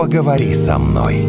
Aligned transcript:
Поговори 0.00 0.54
со 0.54 0.78
мной. 0.78 1.28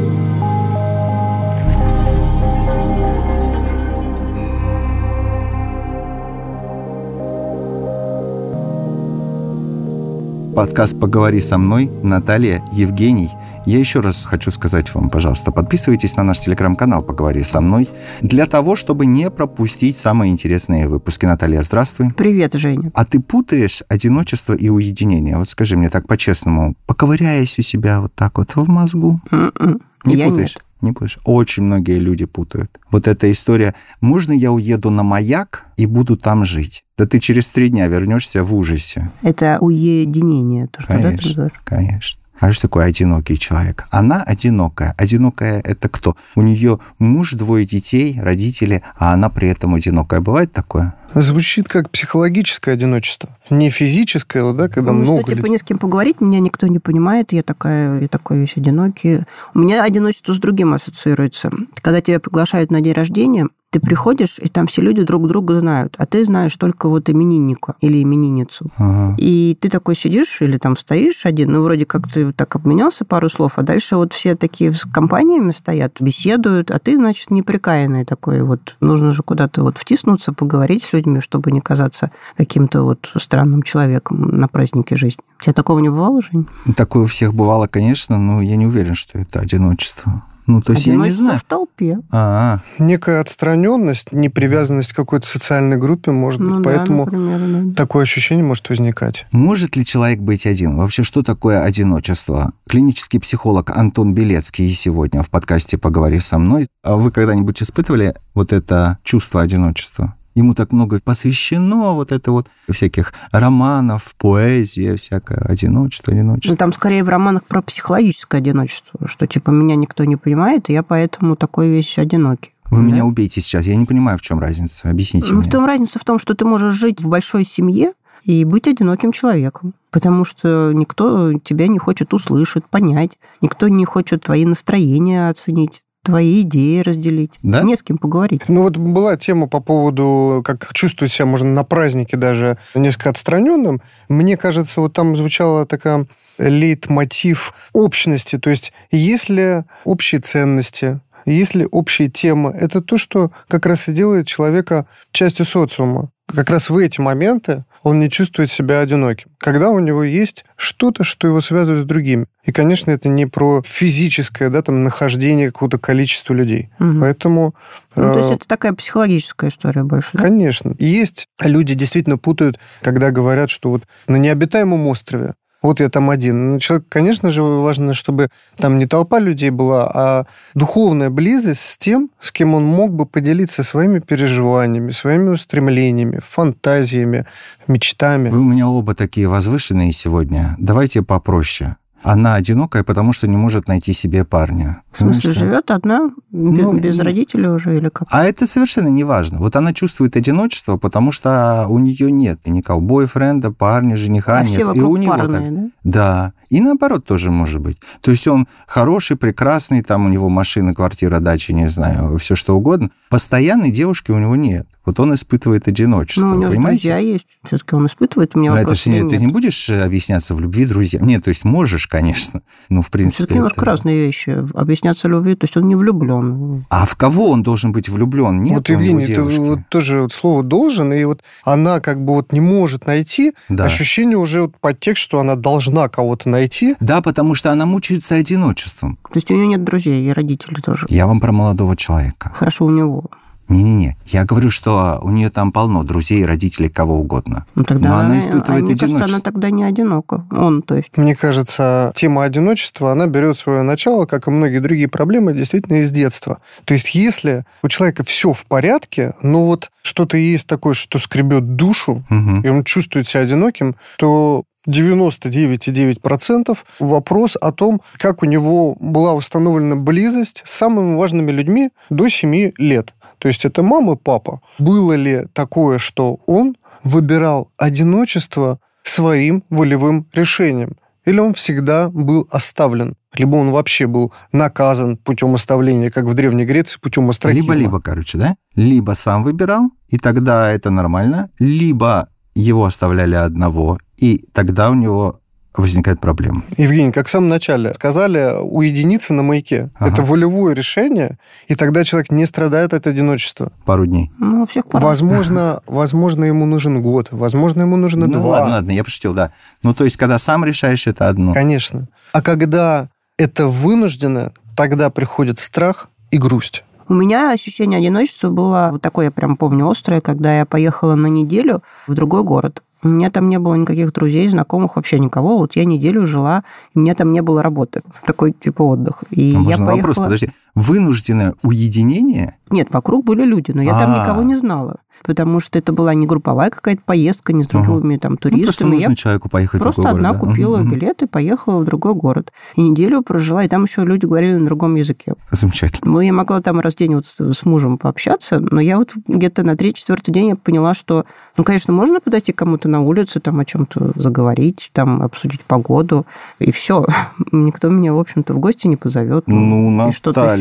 Подкаст 10.56 10.98
«Поговори 10.98 11.42
со 11.42 11.58
мной», 11.58 11.92
Наталья, 12.02 12.64
Евгений. 12.72 13.32
Я 13.66 13.78
еще 13.78 14.00
раз 14.00 14.26
хочу 14.26 14.50
сказать 14.50 14.94
вам, 14.96 15.10
пожалуйста, 15.10 15.52
подписывайтесь 15.52 16.16
на 16.18 16.24
наш 16.24 16.40
телеграм-канал 16.40 17.04
«Поговори 17.04 17.44
со 17.44 17.62
мной» 17.62 17.88
для 18.22 18.48
того, 18.48 18.76
чтобы 18.76 19.06
не 19.06 19.30
пропустить 19.30 19.96
самые 19.96 20.32
интересные 20.32 20.88
выпуски. 20.88 21.26
Наталья, 21.28 21.62
здравствуй. 21.62 22.12
Привет, 22.12 22.54
Женя. 22.54 22.92
А 22.96 23.06
ты 23.06 23.20
путаешь 23.20 23.84
одиночество 23.88 24.54
и 24.54 24.70
уединение? 24.70 25.38
Вот 25.38 25.50
скажи 25.52 25.78
мне 25.78 25.90
так 25.90 26.08
по-честному, 26.08 26.76
поковыряясь 26.88 27.60
у 27.60 27.62
себя 27.62 28.02
вот 28.02 28.14
так 28.16 28.40
вот 28.40 28.56
в 28.56 28.68
мозгу. 28.68 29.22
М-м. 29.32 29.80
Не 30.06 30.16
Я 30.16 30.28
путаешь? 30.30 30.56
нет. 30.56 30.64
Не 30.82 30.92
путаешь? 30.94 31.20
Очень 31.24 31.64
многие 31.64 32.00
люди 32.00 32.26
путают. 32.26 32.80
Вот 32.90 33.08
эта 33.08 33.32
история. 33.32 33.76
Можно 34.02 34.32
я 34.34 34.52
уеду 34.52 34.90
на 34.90 35.04
маяк 35.04 35.66
и 35.78 35.86
буду 35.86 36.18
там 36.18 36.46
жить? 36.46 36.84
Да 36.98 37.06
ты 37.06 37.20
через 37.20 37.48
три 37.52 37.70
дня 37.70 37.88
вернешься 37.88 38.44
в 38.44 38.56
ужасе. 38.56 39.12
Это 39.22 39.60
уединение, 39.62 40.66
то, 40.68 40.82
что 40.82 40.94
да, 40.94 40.98
ты 40.98 41.04
Конечно, 41.04 41.28
называешь. 41.30 41.54
конечно. 41.64 42.21
А 42.42 42.52
что 42.52 42.64
такое 42.64 42.86
одинокий 42.86 43.38
человек? 43.38 43.86
Она 43.92 44.24
одинокая. 44.24 44.96
Одинокая 44.98 45.62
это 45.62 45.88
кто? 45.90 46.18
У 46.36 46.42
нее 46.42 46.80
муж, 46.98 47.34
двое 47.34 47.68
детей, 47.68 48.20
родители, 48.20 48.82
а 48.98 49.14
она 49.14 49.30
при 49.30 49.48
этом 49.48 49.76
одинокая. 49.76 50.22
Бывает 50.22 50.52
такое? 50.52 50.96
Звучит 51.14 51.68
как 51.68 51.92
психологическое 51.92 52.72
одиночество. 52.72 53.30
Не 53.52 53.70
физическое, 53.70 54.44
вот, 54.44 54.58
да, 54.58 54.70
когда 54.70 54.92
Ну, 54.92 55.02
много 55.02 55.22
что, 55.22 55.36
типа, 55.36 55.46
не 55.46 55.60
с 55.60 55.64
кем 55.64 55.78
поговорить, 55.78 56.20
меня 56.20 56.40
никто 56.40 56.66
не 56.66 56.80
понимает, 56.80 57.32
я 57.32 57.44
такая, 57.44 58.02
я 58.02 58.08
такой 58.08 58.40
весь 58.40 58.58
одинокий. 58.58 59.20
У 59.54 59.60
меня 59.60 59.84
одиночество 59.84 60.34
с 60.34 60.40
другим 60.40 60.74
ассоциируется. 60.74 61.52
Когда 61.84 62.02
тебя 62.02 62.20
приглашают 62.20 62.72
на 62.72 62.82
день 62.82 62.94
рождения, 62.94 63.50
ты 63.72 63.80
приходишь, 63.80 64.38
и 64.38 64.50
там 64.50 64.68
все 64.68 64.82
люди 64.82 65.02
друг 65.02 65.28
друга 65.28 65.58
знают, 65.60 65.96
а 65.98 66.06
ты 66.06 66.26
знаешь 66.26 66.56
только 66.58 66.90
вот 66.90 67.10
именинника 67.10 67.76
или 67.80 68.04
именинницу. 68.04 68.70
Ага. 68.76 69.16
И 69.18 69.58
ты 69.60 69.70
такой 69.70 69.96
сидишь 69.96 70.42
или 70.42 70.58
там 70.58 70.76
стоишь 70.76 71.26
один, 71.26 71.54
ну, 71.54 71.64
вроде 71.64 71.86
как 71.86 72.08
ты 72.10 72.34
так 72.34 72.54
обменялся 72.58 73.06
пару 73.06 73.30
слов, 73.30 73.54
а 73.56 73.64
дальше 73.64 73.96
вот 73.96 74.12
все 74.12 74.36
такие 74.36 74.74
с 74.74 74.84
компаниями 74.84 75.54
стоят, 75.54 76.02
беседуют, 76.02 76.70
а 76.70 76.80
ты, 76.80 76.98
значит, 76.98 77.32
неприкаянный 77.32 78.04
такой 78.04 78.44
вот. 78.44 78.76
Нужно 78.82 79.14
же 79.14 79.24
куда-то 79.24 79.64
вот 79.64 79.78
втиснуться, 79.78 80.34
поговорить 80.34 80.84
с 80.84 80.92
людьми, 80.92 81.22
чтобы 81.22 81.52
не 81.52 81.62
казаться 81.62 82.12
каким-то 82.36 82.84
вот 82.84 83.14
странным 83.16 83.64
человеком 83.64 84.38
на 84.38 84.50
празднике 84.50 84.98
жизни. 84.98 85.24
У 85.40 85.44
тебя 85.44 85.54
такого 85.54 85.80
не 85.80 85.90
бывало, 85.90 86.22
Жень? 86.22 86.46
Такое 86.76 87.04
у 87.04 87.08
всех 87.08 87.34
бывало, 87.34 87.68
конечно, 87.68 88.18
но 88.18 88.42
я 88.42 88.58
не 88.58 88.68
уверен, 88.68 88.96
что 88.96 89.18
это 89.18 89.40
одиночество. 89.40 90.24
Ну, 90.48 90.62
то 90.62 90.74
есть 90.74 90.88
я 90.88 90.96
не 90.96 91.10
знаю. 91.12 91.38
в 91.40 91.44
толпе. 91.44 92.00
А, 92.12 92.60
Некая 92.80 93.22
отстраненность, 93.22 94.12
непривязанность 94.12 94.94
к 94.94 94.96
какой-то 94.96 95.28
социальной 95.28 95.78
группе, 95.78 96.12
может 96.12 96.40
Ну 96.42 96.56
быть, 96.56 96.64
да, 96.64 96.70
поэтому 96.70 97.06
например, 97.06 97.66
да. 97.68 97.76
такое 97.76 98.04
ощущение 98.04 98.44
может 98.44 98.70
возникать. 98.70 99.26
может 99.32 99.76
ли 99.76 99.86
человек 99.86 100.20
быть 100.20 100.46
один? 100.46 100.78
Вообще, 100.78 101.04
что 101.04 101.24
такое 101.24 101.62
одиночество? 101.64 102.54
Клинический 102.68 103.20
психолог 103.20 103.70
Антон 103.70 104.14
Белецкий 104.14 104.72
сегодня 104.74 105.24
в 105.24 105.30
подкасте 105.30 105.78
«Поговори 105.78 106.20
со 106.20 106.38
мной». 106.38 106.68
А 106.84 106.96
вы 106.96 107.12
когда-нибудь 107.12 107.62
испытывали 107.62 108.16
вот 108.34 108.54
это 108.54 108.98
чувство 109.04 109.42
одиночества? 109.42 110.16
Ему 110.34 110.54
так 110.54 110.72
много 110.72 111.00
посвящено, 111.04 111.94
вот 111.94 112.12
это 112.12 112.32
вот 112.32 112.48
всяких 112.70 113.14
романов, 113.32 114.16
поэзия, 114.18 114.96
всякое 114.96 115.40
одиночество, 115.40 116.12
Ну, 116.12 116.18
одиночество. 116.20 116.58
там 116.58 116.72
скорее 116.72 117.04
в 117.04 117.10
романах 117.10 117.44
про 117.46 117.62
психологическое 117.62 118.38
одиночество, 118.38 119.08
что 119.08 119.28
типа 119.28 119.50
меня 119.52 119.76
никто 119.76 120.06
не 120.06 120.16
понимает, 120.16 120.70
и 120.70 120.74
я 120.74 120.84
поэтому 120.84 121.36
такой 121.36 121.70
весь 121.70 121.98
одинокий. 121.98 122.52
Вы 122.70 122.78
Да. 122.78 122.84
меня 122.84 123.06
убейте 123.06 123.42
сейчас, 123.42 123.66
я 123.66 123.76
не 123.76 123.86
понимаю, 123.86 124.18
в 124.18 124.22
чем 124.22 124.40
разница. 124.40 124.90
Объясните 124.90 125.34
Ну, 125.34 125.40
мне. 125.40 125.48
в 125.50 125.52
том 125.52 125.66
разница 125.66 126.00
в 126.00 126.06
том, 126.06 126.18
что 126.20 126.34
ты 126.34 126.46
можешь 126.46 126.74
жить 126.76 127.02
в 127.02 127.10
большой 127.10 127.44
семье 127.44 127.92
и 128.24 128.46
быть 128.46 128.68
одиноким 128.70 129.12
человеком, 129.12 129.74
потому 129.92 130.24
что 130.24 130.72
никто 130.74 131.34
тебя 131.34 131.68
не 131.68 131.80
хочет 131.80 132.14
услышать, 132.14 132.64
понять, 132.66 133.18
никто 133.42 133.68
не 133.68 133.84
хочет 133.84 134.24
твои 134.24 134.46
настроения 134.46 135.28
оценить, 135.28 135.84
твои 136.04 136.42
идеи 136.42 136.82
разделить. 136.82 137.38
Да? 137.44 137.62
Не 137.62 137.76
с 137.76 137.84
кем 137.84 137.98
поговорить. 137.98 138.44
Ну 138.48 138.64
вот 138.64 138.78
была 138.78 139.18
тема 139.18 139.48
по 139.48 139.60
поводу, 139.60 140.42
как 140.44 140.74
чувствовать 140.74 141.12
себя 141.12 141.26
можно 141.26 141.50
на 141.50 141.64
празднике 141.64 142.18
даже 142.18 142.58
несколько 142.74 143.10
отстраненным. 143.10 143.82
Мне 144.10 144.38
кажется, 144.38 144.82
вот 144.82 144.94
там 144.94 145.16
звучала 145.16 145.66
такая 145.66 146.08
лейтмотив 146.38 147.54
общности. 147.74 148.38
То 148.38 148.50
есть 148.50 148.74
если 148.90 149.66
общие 149.86 150.22
ценности, 150.22 151.00
если 151.26 151.68
общие 151.72 152.10
темы, 152.10 152.52
это 152.52 152.82
то, 152.82 152.98
что 152.98 153.32
как 153.48 153.66
раз 153.66 153.88
и 153.88 153.94
делает 153.94 154.28
человека 154.28 154.88
частью 155.12 155.46
социума. 155.46 156.10
Как 156.36 156.50
раз 156.50 156.70
в 156.70 156.78
эти 156.78 157.00
моменты 157.00 157.66
он 157.84 158.00
не 158.00 158.10
чувствует 158.10 158.52
себя 158.52 158.80
одиноким. 158.80 159.30
Когда 159.38 159.70
у 159.70 159.80
него 159.80 160.04
есть 160.04 160.46
что-то, 160.56 161.04
что 161.04 161.28
его 161.28 161.42
связывает 161.42 161.84
с 161.84 161.86
другими. 161.86 162.28
И, 162.44 162.52
конечно, 162.52 162.92
это 162.92 163.10
не 163.10 163.26
про 163.26 163.62
физическое 163.64 164.50
да, 164.50 164.62
там, 164.62 164.84
нахождение 164.84 165.52
какого-то 165.52 165.80
количества 165.80 166.34
людей. 166.34 166.70
Мгм. 166.80 167.02
Поэтому... 167.02 167.56
Ну, 167.96 168.14
то 168.14 168.20
есть 168.20 168.32
э, 168.32 168.36
это 168.36 168.48
такая 168.48 168.74
психологическая 168.74 169.50
история 169.50 169.84
больше, 169.84 170.10
да? 170.14 170.24
Конечно. 170.24 170.76
Есть 170.80 171.28
люди 171.40 171.74
действительно 171.74 172.18
путают, 172.18 172.60
когда 172.82 173.12
говорят, 173.12 173.50
что 173.50 173.72
вот 173.72 173.84
на 174.08 174.16
необитаемом 174.18 174.88
острове 174.88 175.34
вот 175.62 175.80
я 175.80 175.90
там 175.90 176.10
один. 176.10 176.54
Ну, 176.54 176.60
человек, 176.60 176.86
конечно 176.90 177.32
же, 177.32 177.42
важно, 177.44 177.94
чтобы 177.94 178.30
там 178.58 178.78
не 178.78 178.88
толпа 178.88 179.20
людей 179.20 179.50
была, 179.50 179.92
а 179.94 180.26
духовная 180.54 181.10
близость 181.10 181.62
с 181.62 181.78
тем, 181.78 182.10
с 182.20 182.32
кем 182.32 182.54
он 182.54 182.64
мог 182.64 182.94
бы 182.94 183.06
поделиться 183.06 183.64
своими 183.64 184.00
переживаниями, 184.00 184.92
своими 184.92 185.30
устремлениями, 185.30 186.20
фантазиями, 186.26 187.26
мечтами. 187.68 188.30
Вы 188.30 188.40
у 188.40 188.46
меня 188.46 188.68
оба 188.68 188.96
такие 188.96 189.28
возвышенные 189.28 189.92
сегодня. 189.92 190.56
Давайте 190.58 191.02
попроще. 191.02 191.76
Она 192.04 192.36
одинокая, 192.36 192.84
потому 192.84 193.14
что 193.14 193.28
не 193.28 193.38
может 193.38 193.68
найти 193.68 193.94
себе 193.94 194.26
парня. 194.26 194.82
В 194.92 194.98
смысле, 194.98 195.34
да? 195.34 195.40
живет 195.40 195.72
одна, 195.72 196.10
бе- 196.32 196.62
Ну, 196.64 196.78
без 196.80 197.00
родителей 197.00 197.48
уже 197.50 197.78
или 197.78 197.90
как? 197.90 198.08
А 198.12 198.24
это 198.26 198.48
совершенно 198.48 198.88
не 198.88 199.04
важно. 199.04 199.40
Вот 199.40 199.56
она 199.56 199.74
чувствует 199.74 200.16
одиночество, 200.16 200.78
потому 200.78 201.12
что 201.12 201.66
у 201.70 201.80
нее 201.80 202.12
нет 202.12 202.40
никакого 202.48 202.82
бойфренда, 202.82 203.52
парня, 203.52 203.96
жениха 203.98 204.38
А 204.40 204.44
нет. 204.44 204.52
все 204.52 204.62
И 204.62 204.64
у 204.64 204.68
вокруг 204.68 205.00
него 205.00 205.12
так. 205.14 205.22
парные, 205.30 205.52
да? 205.52 205.70
Да. 205.84 206.34
И 206.50 206.60
наоборот 206.60 207.06
тоже 207.06 207.32
может 207.32 207.62
быть. 207.62 207.78
То 208.02 208.12
есть 208.12 208.28
он 208.28 208.46
хороший, 208.68 209.16
прекрасный, 209.16 209.82
там 209.82 210.06
у 210.06 210.10
него 210.10 210.28
машина, 210.28 210.74
квартира, 210.74 211.20
дача, 211.20 211.54
не 211.54 211.68
знаю, 211.70 212.18
все 212.18 212.36
что 212.36 212.58
угодно. 212.58 212.90
Постоянной 213.10 213.72
девушки 213.72 214.12
у 214.12 214.18
него 214.20 214.36
нет. 214.36 214.68
Вот 214.86 215.00
он 215.00 215.14
испытывает 215.14 215.68
одиночество. 215.68 216.22
Ну, 216.26 216.32
у 216.36 216.40
него 216.40 216.46
же 216.46 216.58
понимаете? 216.58 216.82
друзья 216.82 216.98
есть. 216.98 217.28
Все-таки 217.48 217.76
он 217.76 217.86
испытывает. 217.86 218.36
У 218.36 218.40
меня 218.40 218.50
Но 218.52 218.58
это 218.58 218.66
вопрос 218.66 218.84
ж 218.84 218.86
не- 218.88 219.10
ты 219.10 219.18
не 219.18 219.28
будешь 219.28 219.70
э, 219.70 219.82
объясняться 219.84 220.34
в 220.36 220.40
любви 220.42 220.66
друзьям? 220.66 221.06
Нет, 221.08 221.24
то 221.24 221.30
есть 221.30 221.46
можешь, 221.46 221.88
конечно. 221.92 222.42
Ну, 222.70 222.82
в 222.82 222.90
принципе. 222.90 223.16
Все-таки 223.18 223.36
немножко 223.36 223.62
это- 223.62 223.66
разные 223.72 223.98
вещи. 224.06 224.44
Объясняться 224.56 225.10
любви, 225.10 225.36
то 225.36 225.44
есть 225.44 225.58
он 225.58 225.68
не 225.68 225.76
влюблен. 225.76 226.66
А 226.70 226.86
в 226.86 226.96
кого 226.96 227.30
он 227.30 227.44
должен 227.44 227.74
быть 227.74 227.90
влюблен? 227.90 228.42
Нет 228.42 228.54
вот, 228.56 228.70
Евгений, 228.70 229.04
это 229.04 229.24
вот 229.24 229.60
тоже 229.70 230.02
вот 230.04 230.14
слово 230.14 230.42
«должен», 230.44 230.94
и 230.94 231.04
вот 231.04 231.22
она 231.44 231.82
как 231.82 232.04
бы 232.06 232.14
вот 232.14 232.32
не 232.32 232.40
может 232.40 232.88
найти, 232.88 233.34
Да. 233.50 233.66
ощущение 233.66 234.18
уже 234.18 234.44
вот 234.44 234.56
подтекст, 234.60 235.04
что 235.04 235.20
она 235.20 235.36
должна 235.36 235.90
кого-то 235.90 236.30
найти, 236.30 236.76
Да, 236.80 237.02
потому 237.02 237.36
что 237.36 237.52
она 237.52 237.66
мучается 237.66 238.16
одиночеством. 238.16 238.98
То 239.04 239.16
есть 239.18 239.30
у 239.30 239.36
нее 239.36 239.48
нет 239.48 239.64
друзей, 239.66 240.08
и 240.10 240.14
родителей 240.14 240.62
тоже. 240.62 240.88
Я 240.90 241.08
вам 241.08 241.20
про 241.20 241.32
молодого 241.34 241.76
человека. 241.76 242.32
Хорошо 242.34 242.66
у 242.66 242.70
него. 242.70 243.04
Не-не-не. 243.52 243.98
Я 244.06 244.26
говорю, 244.26 244.50
что 244.50 245.00
у 245.04 245.10
нее 245.10 245.30
там 245.30 245.52
полно 245.52 245.84
друзей, 245.84 246.26
родителей, 246.26 246.70
кого 246.70 247.00
угодно. 247.00 247.46
Ну, 247.56 247.64
тогда 247.64 247.90
Но 247.90 247.98
она 248.00 248.20
испытывает 248.20 248.64
а 248.64 248.66
мне 248.66 248.76
кажется, 248.78 249.06
она 249.06 249.20
тогда 249.20 249.50
не 249.50 249.64
одинока. 249.64 250.26
Он, 250.32 250.62
то 250.62 250.76
есть. 250.76 250.98
Мне 250.98 251.16
кажется, 251.16 251.92
тема 251.96 252.24
одиночества, 252.24 252.92
она 252.92 253.08
берет 253.08 253.38
свое 253.38 253.62
начало, 253.64 254.06
как 254.06 254.28
и 254.28 254.32
многие 254.32 254.60
другие 254.60 254.88
проблемы, 254.88 255.34
действительно 255.34 255.78
из 255.78 255.92
детства. 255.92 256.40
То 256.66 256.74
есть 256.74 256.96
если 256.96 257.46
у 257.64 257.68
человека 257.68 258.04
все 258.04 258.34
в 258.34 258.46
порядке, 258.46 259.14
но 259.22 259.46
вот 259.46 259.72
что-то 259.82 260.18
есть 260.18 260.48
такое, 260.48 260.74
что 260.74 261.00
скребет 261.00 261.56
душу, 261.56 262.04
Мгм. 262.10 262.42
и 262.42 262.50
он 262.50 262.64
чувствует 262.64 263.08
себя 263.08 263.22
одиноким, 263.24 263.76
то 263.98 264.44
99,9% 264.68 266.58
вопрос 266.80 267.38
о 267.40 267.52
том, 267.52 267.82
как 267.98 268.24
у 268.24 268.26
него 268.26 268.76
была 268.80 269.14
установлена 269.14 269.76
близость 269.76 270.42
с 270.46 270.52
самыми 270.52 270.96
важными 270.96 271.32
людьми 271.32 271.70
до 271.90 272.10
7 272.10 272.52
лет. 272.58 272.94
То 273.22 273.28
есть 273.28 273.46
это 273.46 273.62
мама 273.62 273.96
папа. 273.96 274.42
Было 274.58 274.94
ли 274.94 275.28
такое, 275.34 275.78
что 275.78 276.20
он 276.26 276.58
выбирал 276.84 277.52
одиночество 277.56 278.60
своим 278.82 279.44
волевым 279.52 280.08
решением? 280.12 280.76
Или 281.06 281.20
он 281.20 281.36
всегда 281.36 281.90
был 281.90 282.28
оставлен? 282.32 282.96
Либо 283.14 283.36
он 283.36 283.52
вообще 283.52 283.86
был 283.86 284.12
наказан 284.32 284.98
путем 284.98 285.36
оставления, 285.36 285.92
как 285.92 286.06
в 286.06 286.16
Древней 286.16 286.46
Греции, 286.46 286.80
путем 286.82 287.10
остракизма. 287.12 287.54
Либо-либо, 287.54 287.80
короче, 287.80 288.18
да? 288.18 288.36
Либо 288.56 288.94
сам 288.94 289.24
выбирал, 289.24 289.70
и 289.88 290.00
тогда 290.00 290.52
это 290.52 290.72
нормально, 290.72 291.30
либо 291.38 292.10
его 292.34 292.66
оставляли 292.66 293.16
одного, 293.16 293.78
и 293.98 294.26
тогда 294.34 294.72
у 294.72 294.74
него 294.74 295.21
возникает 295.56 296.00
проблема. 296.00 296.44
Евгений, 296.58 296.92
как 296.92 297.08
в 297.08 297.10
самом 297.10 297.30
начале 297.30 297.74
сказали, 297.74 298.38
уединиться 298.42 299.14
на 299.14 299.24
маяке. 299.24 299.70
Ага. 299.76 299.94
Это 299.94 300.02
волевое 300.04 300.56
решение, 300.56 301.18
и 301.48 301.56
тогда 301.56 301.84
человек 301.84 302.12
не 302.12 302.26
страдает 302.26 302.74
от 302.74 302.88
одиночества. 302.88 303.52
Пару 303.66 303.86
дней. 303.86 304.12
Ну, 304.18 304.46
всех 304.46 304.68
по-разному. 304.68 305.12
Возможно, 305.12 305.62
возможно, 305.68 306.24
ему 306.24 306.46
нужен 306.46 306.82
год, 306.82 307.10
возможно, 307.12 307.62
ему 307.62 307.76
нужно 307.76 308.08
ну, 308.08 308.14
два. 308.14 308.30
ладно, 308.30 308.56
ладно, 308.56 308.72
я 308.72 308.84
пошутил, 308.84 309.14
да. 309.14 309.32
Ну, 309.64 309.74
то 309.74 309.84
есть, 309.84 309.98
когда 309.98 310.18
сам 310.18 310.46
решаешь, 310.46 310.88
это 310.88 311.10
одно. 311.10 311.34
Конечно. 311.34 311.88
А 312.14 312.22
когда 312.22 312.90
это 313.18 313.48
вынуждено, 313.48 314.32
тогда 314.56 314.90
приходит 314.90 315.40
страх 315.40 315.90
и 316.12 316.18
грусть. 316.18 316.64
У 316.88 316.94
меня 316.94 317.32
ощущение 317.32 317.80
одиночества 317.80 318.30
было 318.30 318.70
вот 318.74 318.82
такое, 318.82 319.06
я 319.06 319.12
прям 319.12 319.38
помню, 319.38 319.70
острое, 319.70 320.02
когда 320.02 320.40
я 320.40 320.46
поехала 320.46 320.96
на 320.96 321.08
неделю 321.08 321.64
в 321.88 321.94
другой 321.94 322.24
город. 322.24 322.62
У 322.84 322.88
меня 322.88 323.12
там 323.12 323.30
не 323.30 323.38
было 323.38 323.56
никаких 323.56 323.94
друзей, 323.94 324.28
знакомых, 324.28 324.76
вообще 324.76 325.00
никого. 325.00 325.38
Вот 325.38 325.56
я 325.56 325.66
неделю 325.66 326.06
жила, 326.06 326.44
и 326.74 326.80
у 326.80 326.82
меня 326.82 326.96
там 326.96 327.12
не 327.12 327.22
было 327.22 327.44
работы. 327.44 327.82
Такой 328.06 328.32
типа 328.32 328.64
отдых. 328.64 329.04
И 329.12 329.34
Ну, 329.34 329.44
я 329.44 329.58
можно 329.58 329.66
поехала... 329.68 329.90
вопрос, 329.90 330.06
подожди. 330.06 330.30
Вынужденное 330.56 331.34
уединение? 331.44 332.36
Нет, 332.50 332.68
вокруг 332.72 333.06
были 333.06 333.24
люди, 333.24 333.52
но 333.52 333.62
я 333.62 333.72
там 333.72 333.94
А. 333.94 334.00
никого 334.04 334.24
не 334.24 334.36
знала. 334.36 334.78
Потому 335.06 335.40
что 335.40 335.58
это 335.58 335.72
была 335.72 335.94
не 335.94 336.06
групповая 336.06 336.50
какая-то 336.50 336.82
поездка, 336.86 337.32
не 337.32 337.44
с 337.44 337.48
другими 337.48 337.96
там 337.98 338.12
Ну, 338.12 338.18
просто 338.18 338.30
туристами. 338.30 338.72
нужно 338.72 338.90
я 338.90 338.96
человеку 338.96 339.30
поехать 339.30 339.62
просто 339.62 339.82
одна 339.84 340.10
город, 340.10 340.22
да? 340.22 340.28
купила 340.28 340.58
мгм. 340.58 340.70
билет 340.70 341.02
и 341.02 341.08
поехала 341.08 341.62
в 341.62 341.66
другой 341.66 341.94
город. 341.96 342.34
И 342.56 342.62
неделю 342.62 343.02
прожила, 343.02 343.44
и 343.44 343.48
там 343.48 343.64
еще 343.64 343.84
люди 343.86 344.06
говорили 344.06 344.34
на 344.36 344.46
другом 344.46 344.76
языке. 344.76 345.16
Замечательно. 345.32 345.92
Ну, 345.92 346.02
я 346.02 346.12
могла 346.12 346.42
там 346.42 346.60
раз 346.60 346.74
в 346.76 346.78
день 346.78 346.94
вот 346.96 347.06
с, 347.06 347.46
мужем 347.46 347.78
пообщаться, 347.78 348.40
но 348.40 348.60
я 348.60 348.78
вот 348.78 348.92
где-то 349.08 349.44
на 349.44 349.56
третий-четвертый 349.56 350.12
день 350.12 350.28
я 350.30 350.36
поняла, 350.36 350.74
что, 350.74 351.06
ну, 351.38 351.46
конечно, 351.46 351.74
можно 351.74 352.02
подойти 352.02 352.34
кому-то 352.34 352.68
на 352.68 352.82
улице, 352.82 353.22
там 353.22 353.40
о 353.40 353.46
чем-то 353.46 353.94
заговорить, 353.96 354.72
там 354.74 355.02
обсудить 355.02 355.42
погоду, 355.42 356.06
и 356.40 356.52
все. 356.52 356.86
Никто 357.32 357.70
меня, 357.70 357.94
в 357.94 358.00
общем-то, 358.00 358.34
в 358.34 358.40
гости 358.40 358.68
не 358.68 358.76
позовет. 358.76 359.24
Ну, 359.28 359.90